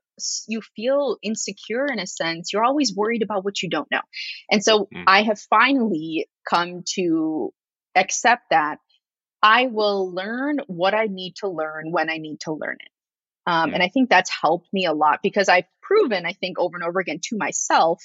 [0.47, 4.01] you feel insecure in a sense you're always worried about what you don't know.
[4.49, 5.03] And so mm.
[5.05, 7.53] i have finally come to
[7.95, 8.79] accept that
[9.43, 12.91] i will learn what i need to learn when i need to learn it
[13.47, 16.77] um, and i think that's helped me a lot because i've proven i think over
[16.77, 18.03] and over again to myself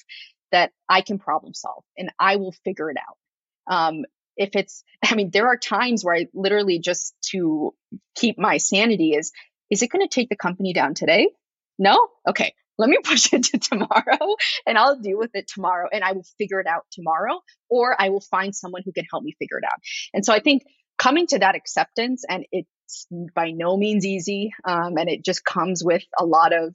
[0.50, 3.74] that i can problem solve and i will figure it out.
[3.74, 4.04] Um,
[4.36, 7.74] if it's i mean there are times where i literally just to
[8.14, 9.32] keep my sanity is
[9.70, 11.30] is it going to take the company down today?
[11.78, 12.08] No?
[12.28, 14.36] Okay let me push it to tomorrow
[14.66, 18.08] and i'll deal with it tomorrow and i will figure it out tomorrow or i
[18.08, 19.78] will find someone who can help me figure it out.
[20.12, 20.62] And so i think
[20.98, 22.44] coming to that acceptance and
[22.92, 26.74] it's by no means easy um, and it just comes with a lot of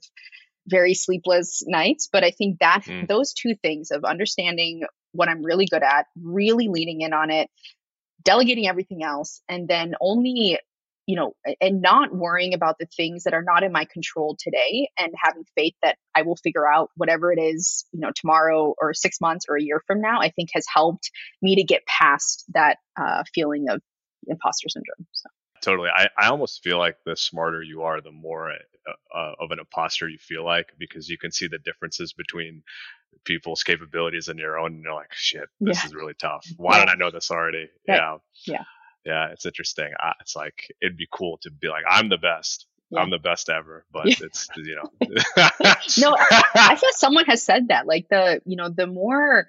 [0.66, 3.06] very sleepless nights but i think that mm.
[3.08, 7.48] those two things of understanding what I'm really good at, really leaning in on it,
[8.24, 10.58] delegating everything else, and then only,
[11.06, 14.90] you know, and not worrying about the things that are not in my control today
[14.98, 18.92] and having faith that I will figure out whatever it is, you know, tomorrow or
[18.92, 21.10] six months or a year from now, I think has helped
[21.40, 23.80] me to get past that uh, feeling of
[24.26, 25.06] imposter syndrome.
[25.12, 25.28] So.
[25.62, 25.88] Totally.
[25.94, 29.58] I, I almost feel like the smarter you are, the more uh, uh, of an
[29.58, 32.62] imposter you feel like because you can see the differences between
[33.24, 34.74] people's capabilities and your own.
[34.74, 35.86] And you're like, shit, this yeah.
[35.86, 36.46] is really tough.
[36.56, 36.84] Why yeah.
[36.84, 37.68] did I know this already?
[37.86, 38.16] Yeah.
[38.46, 38.64] Yeah.
[39.04, 39.28] Yeah.
[39.32, 39.90] It's interesting.
[40.02, 42.66] Uh, it's like, it'd be cool to be like, I'm the best.
[42.90, 43.00] Yeah.
[43.00, 44.90] I'm the best ever, but it's you know.
[45.98, 47.86] no, I, I feel someone has said that.
[47.86, 49.46] Like the you know the more,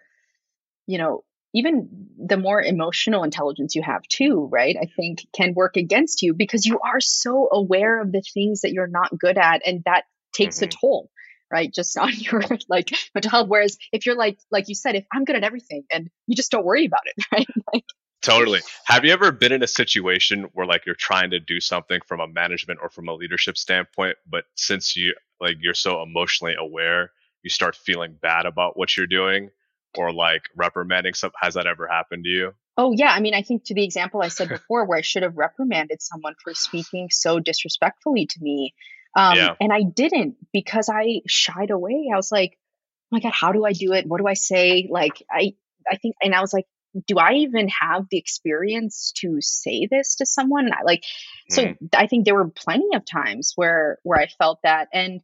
[0.88, 1.24] you know,
[1.54, 4.76] even the more emotional intelligence you have too, right?
[4.80, 8.72] I think can work against you because you are so aware of the things that
[8.72, 10.66] you're not good at, and that takes mm-hmm.
[10.66, 11.12] a toll
[11.52, 11.74] right?
[11.74, 13.48] Just on your like mental health.
[13.48, 16.52] Whereas if you're like, like you said, if I'm good at everything and you just
[16.52, 17.48] don't worry about it, right?
[17.74, 17.86] Like,
[18.22, 18.62] totally.
[18.86, 22.20] Have you ever been in a situation where like you're trying to do something from
[22.20, 27.12] a management or from a leadership standpoint, but since you like you're so emotionally aware,
[27.44, 29.50] you start feeling bad about what you're doing
[29.98, 32.52] or like reprimanding some has that ever happened to you?
[32.78, 35.24] Oh yeah, I mean I think to the example I said before where I should
[35.24, 38.74] have reprimanded someone for speaking so disrespectfully to me
[39.16, 39.56] um, yeah.
[39.60, 42.10] And I didn't because I shied away.
[42.14, 44.06] I was like, oh my God, how do I do it?
[44.06, 44.88] What do I say?
[44.90, 45.54] Like, I,
[45.90, 46.66] I think, and I was like,
[47.08, 50.72] do I even have the experience to say this to someone?
[50.74, 51.04] I, like,
[51.50, 51.78] so mm.
[51.94, 54.90] I think there were plenty of times where, where I felt that.
[54.94, 55.22] And,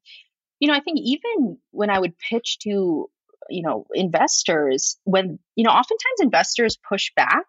[0.59, 3.09] you know, I think even when I would pitch to,
[3.49, 7.45] you know, investors, when, you know, oftentimes investors push back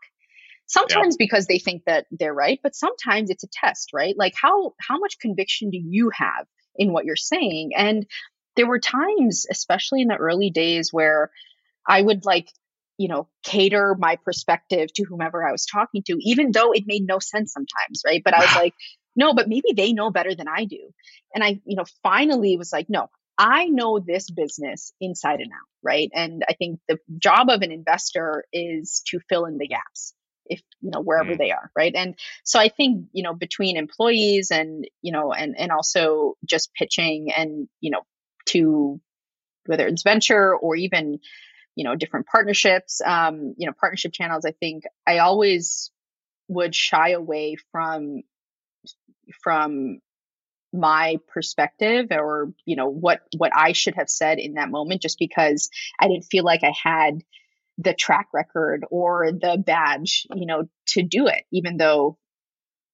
[0.67, 1.25] sometimes yeah.
[1.27, 4.15] because they think that they're right but sometimes it's a test right?
[4.19, 7.71] Like how how much conviction do you have in what you're saying?
[7.77, 8.07] And
[8.57, 11.31] there were times especially in the early days where
[11.87, 12.49] i would like
[12.99, 17.07] you know cater my perspective to whomever i was talking to even though it made
[17.07, 18.23] no sense sometimes right?
[18.25, 18.75] But i was like
[19.15, 20.91] no but maybe they know better than i do.
[21.35, 25.68] And i you know finally was like no I know this business inside and out,
[25.82, 26.11] right?
[26.14, 30.14] And I think the job of an investor is to fill in the gaps
[30.49, 31.39] if you know wherever mm.
[31.39, 32.14] they are right and
[32.45, 37.32] so i think you know between employees and you know and and also just pitching
[37.37, 38.03] and you know
[38.47, 39.01] to
[39.66, 41.18] whether it's venture or even
[41.74, 45.91] you know different partnerships um you know partnership channels i think i always
[46.49, 48.22] would shy away from
[49.43, 49.99] from
[50.73, 55.19] my perspective or you know what what i should have said in that moment just
[55.19, 57.23] because i didn't feel like i had
[57.79, 62.19] the track record or the badge, you know, to do it, even though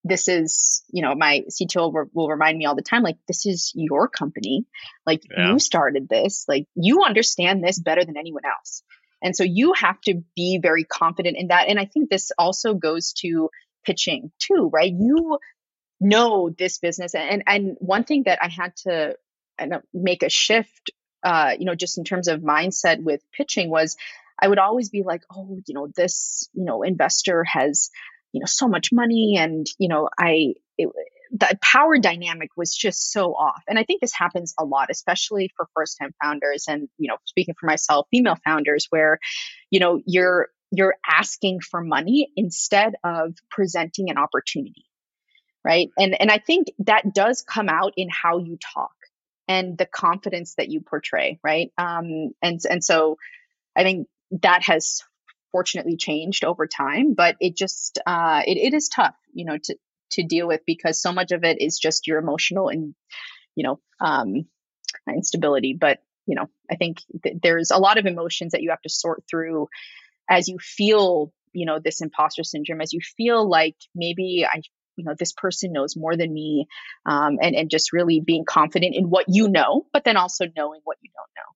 [0.04, 3.46] this is, you know, my CTO will, will remind me all the time, like, this
[3.46, 4.64] is your company.
[5.06, 5.52] Like, yeah.
[5.52, 6.44] you started this.
[6.48, 8.82] Like, you understand this better than anyone else.
[9.22, 11.68] And so you have to be very confident in that.
[11.68, 13.50] And I think this also goes to
[13.84, 14.92] pitching too, right?
[14.92, 15.38] You
[16.02, 17.14] know this business.
[17.14, 19.16] And, and one thing that I had to
[19.94, 20.90] make a shift,
[21.22, 23.96] uh, you know, just in terms of mindset with pitching was
[24.40, 27.90] I would always be like, oh, you know, this, you know, investor has,
[28.32, 30.88] you know, so much money and, you know, I, it,
[31.30, 33.62] the power dynamic was just so off.
[33.68, 37.16] And I think this happens a lot, especially for first time founders and, you know,
[37.24, 39.18] speaking for myself, female founders where,
[39.70, 44.86] you know, you're, you're asking for money instead of presenting an opportunity.
[45.64, 45.90] Right.
[45.96, 48.92] And, and I think that does come out in how you talk
[49.46, 51.38] and the confidence that you portray.
[51.44, 51.70] Right.
[51.78, 53.16] Um, and, and so
[53.76, 54.08] I think
[54.42, 55.02] that has
[55.52, 59.76] fortunately changed over time, but it just uh, it, it is tough, you know, to
[60.12, 62.94] to deal with because so much of it is just your emotional and
[63.54, 64.46] you know um,
[65.08, 65.76] instability.
[65.78, 68.88] But you know, I think th- there's a lot of emotions that you have to
[68.88, 69.68] sort through
[70.30, 74.62] as you feel, you know, this imposter syndrome, as you feel like maybe I,
[74.96, 76.66] you know, this person knows more than me,
[77.06, 80.80] um, and and just really being confident in what you know, but then also knowing
[80.84, 81.52] what you don't know.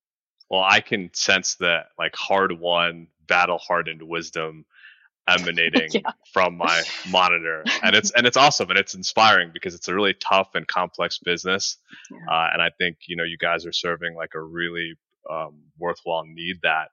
[0.49, 4.64] Well, I can sense that like hard won, battle hardened wisdom
[5.28, 6.12] emanating yeah.
[6.32, 10.14] from my monitor and it's and it's awesome and it's inspiring because it's a really
[10.14, 11.78] tough and complex business
[12.12, 12.18] yeah.
[12.32, 14.95] uh, and i think you know you guys are serving like a really
[15.28, 16.91] um, worthwhile need that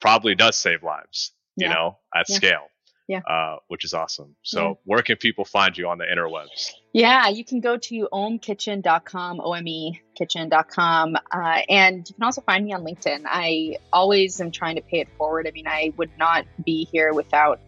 [0.00, 1.72] probably does save lives you yeah.
[1.72, 2.66] know at scale
[3.10, 3.22] yeah.
[3.26, 4.36] Uh, which is awesome.
[4.42, 4.74] So, yeah.
[4.84, 6.70] where can people find you on the interwebs?
[6.92, 11.16] Yeah, you can go to omekitchen.com, O-M-E kitchen.com.
[11.16, 13.22] Uh, and you can also find me on LinkedIn.
[13.26, 15.48] I always am trying to pay it forward.
[15.48, 17.58] I mean, I would not be here without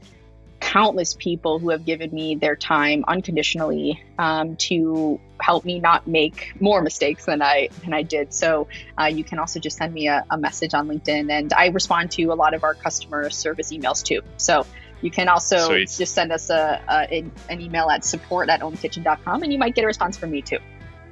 [0.61, 6.53] countless people who have given me their time unconditionally um, to help me not make
[6.61, 8.33] more mistakes than I than I did.
[8.33, 11.67] So uh, you can also just send me a, a, message on LinkedIn, and I
[11.67, 14.23] respond to a lot of our customer service emails too.
[14.37, 14.65] So
[15.03, 15.91] you can also Sweet.
[15.91, 19.85] just send us a, a, an email at support at omekitchen.com and you might get
[19.85, 20.59] a response from me too.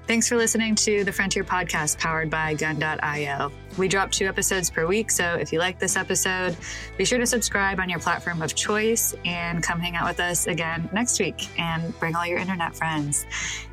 [0.07, 3.53] Thanks for listening to the Frontier Podcast powered by Gun.io.
[3.79, 6.57] We drop two episodes per week, so if you like this episode,
[6.99, 10.49] be sure to subscribe on your platform of choice and come hang out with us
[10.49, 13.25] again next week and bring all your internet friends.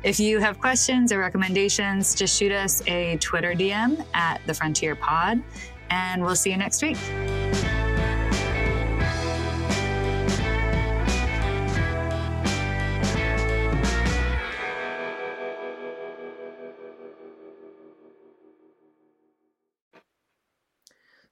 [0.04, 4.94] If you have questions or recommendations, just shoot us a Twitter DM at the Frontier
[4.94, 5.42] Pod,
[5.90, 6.98] and we'll see you next week.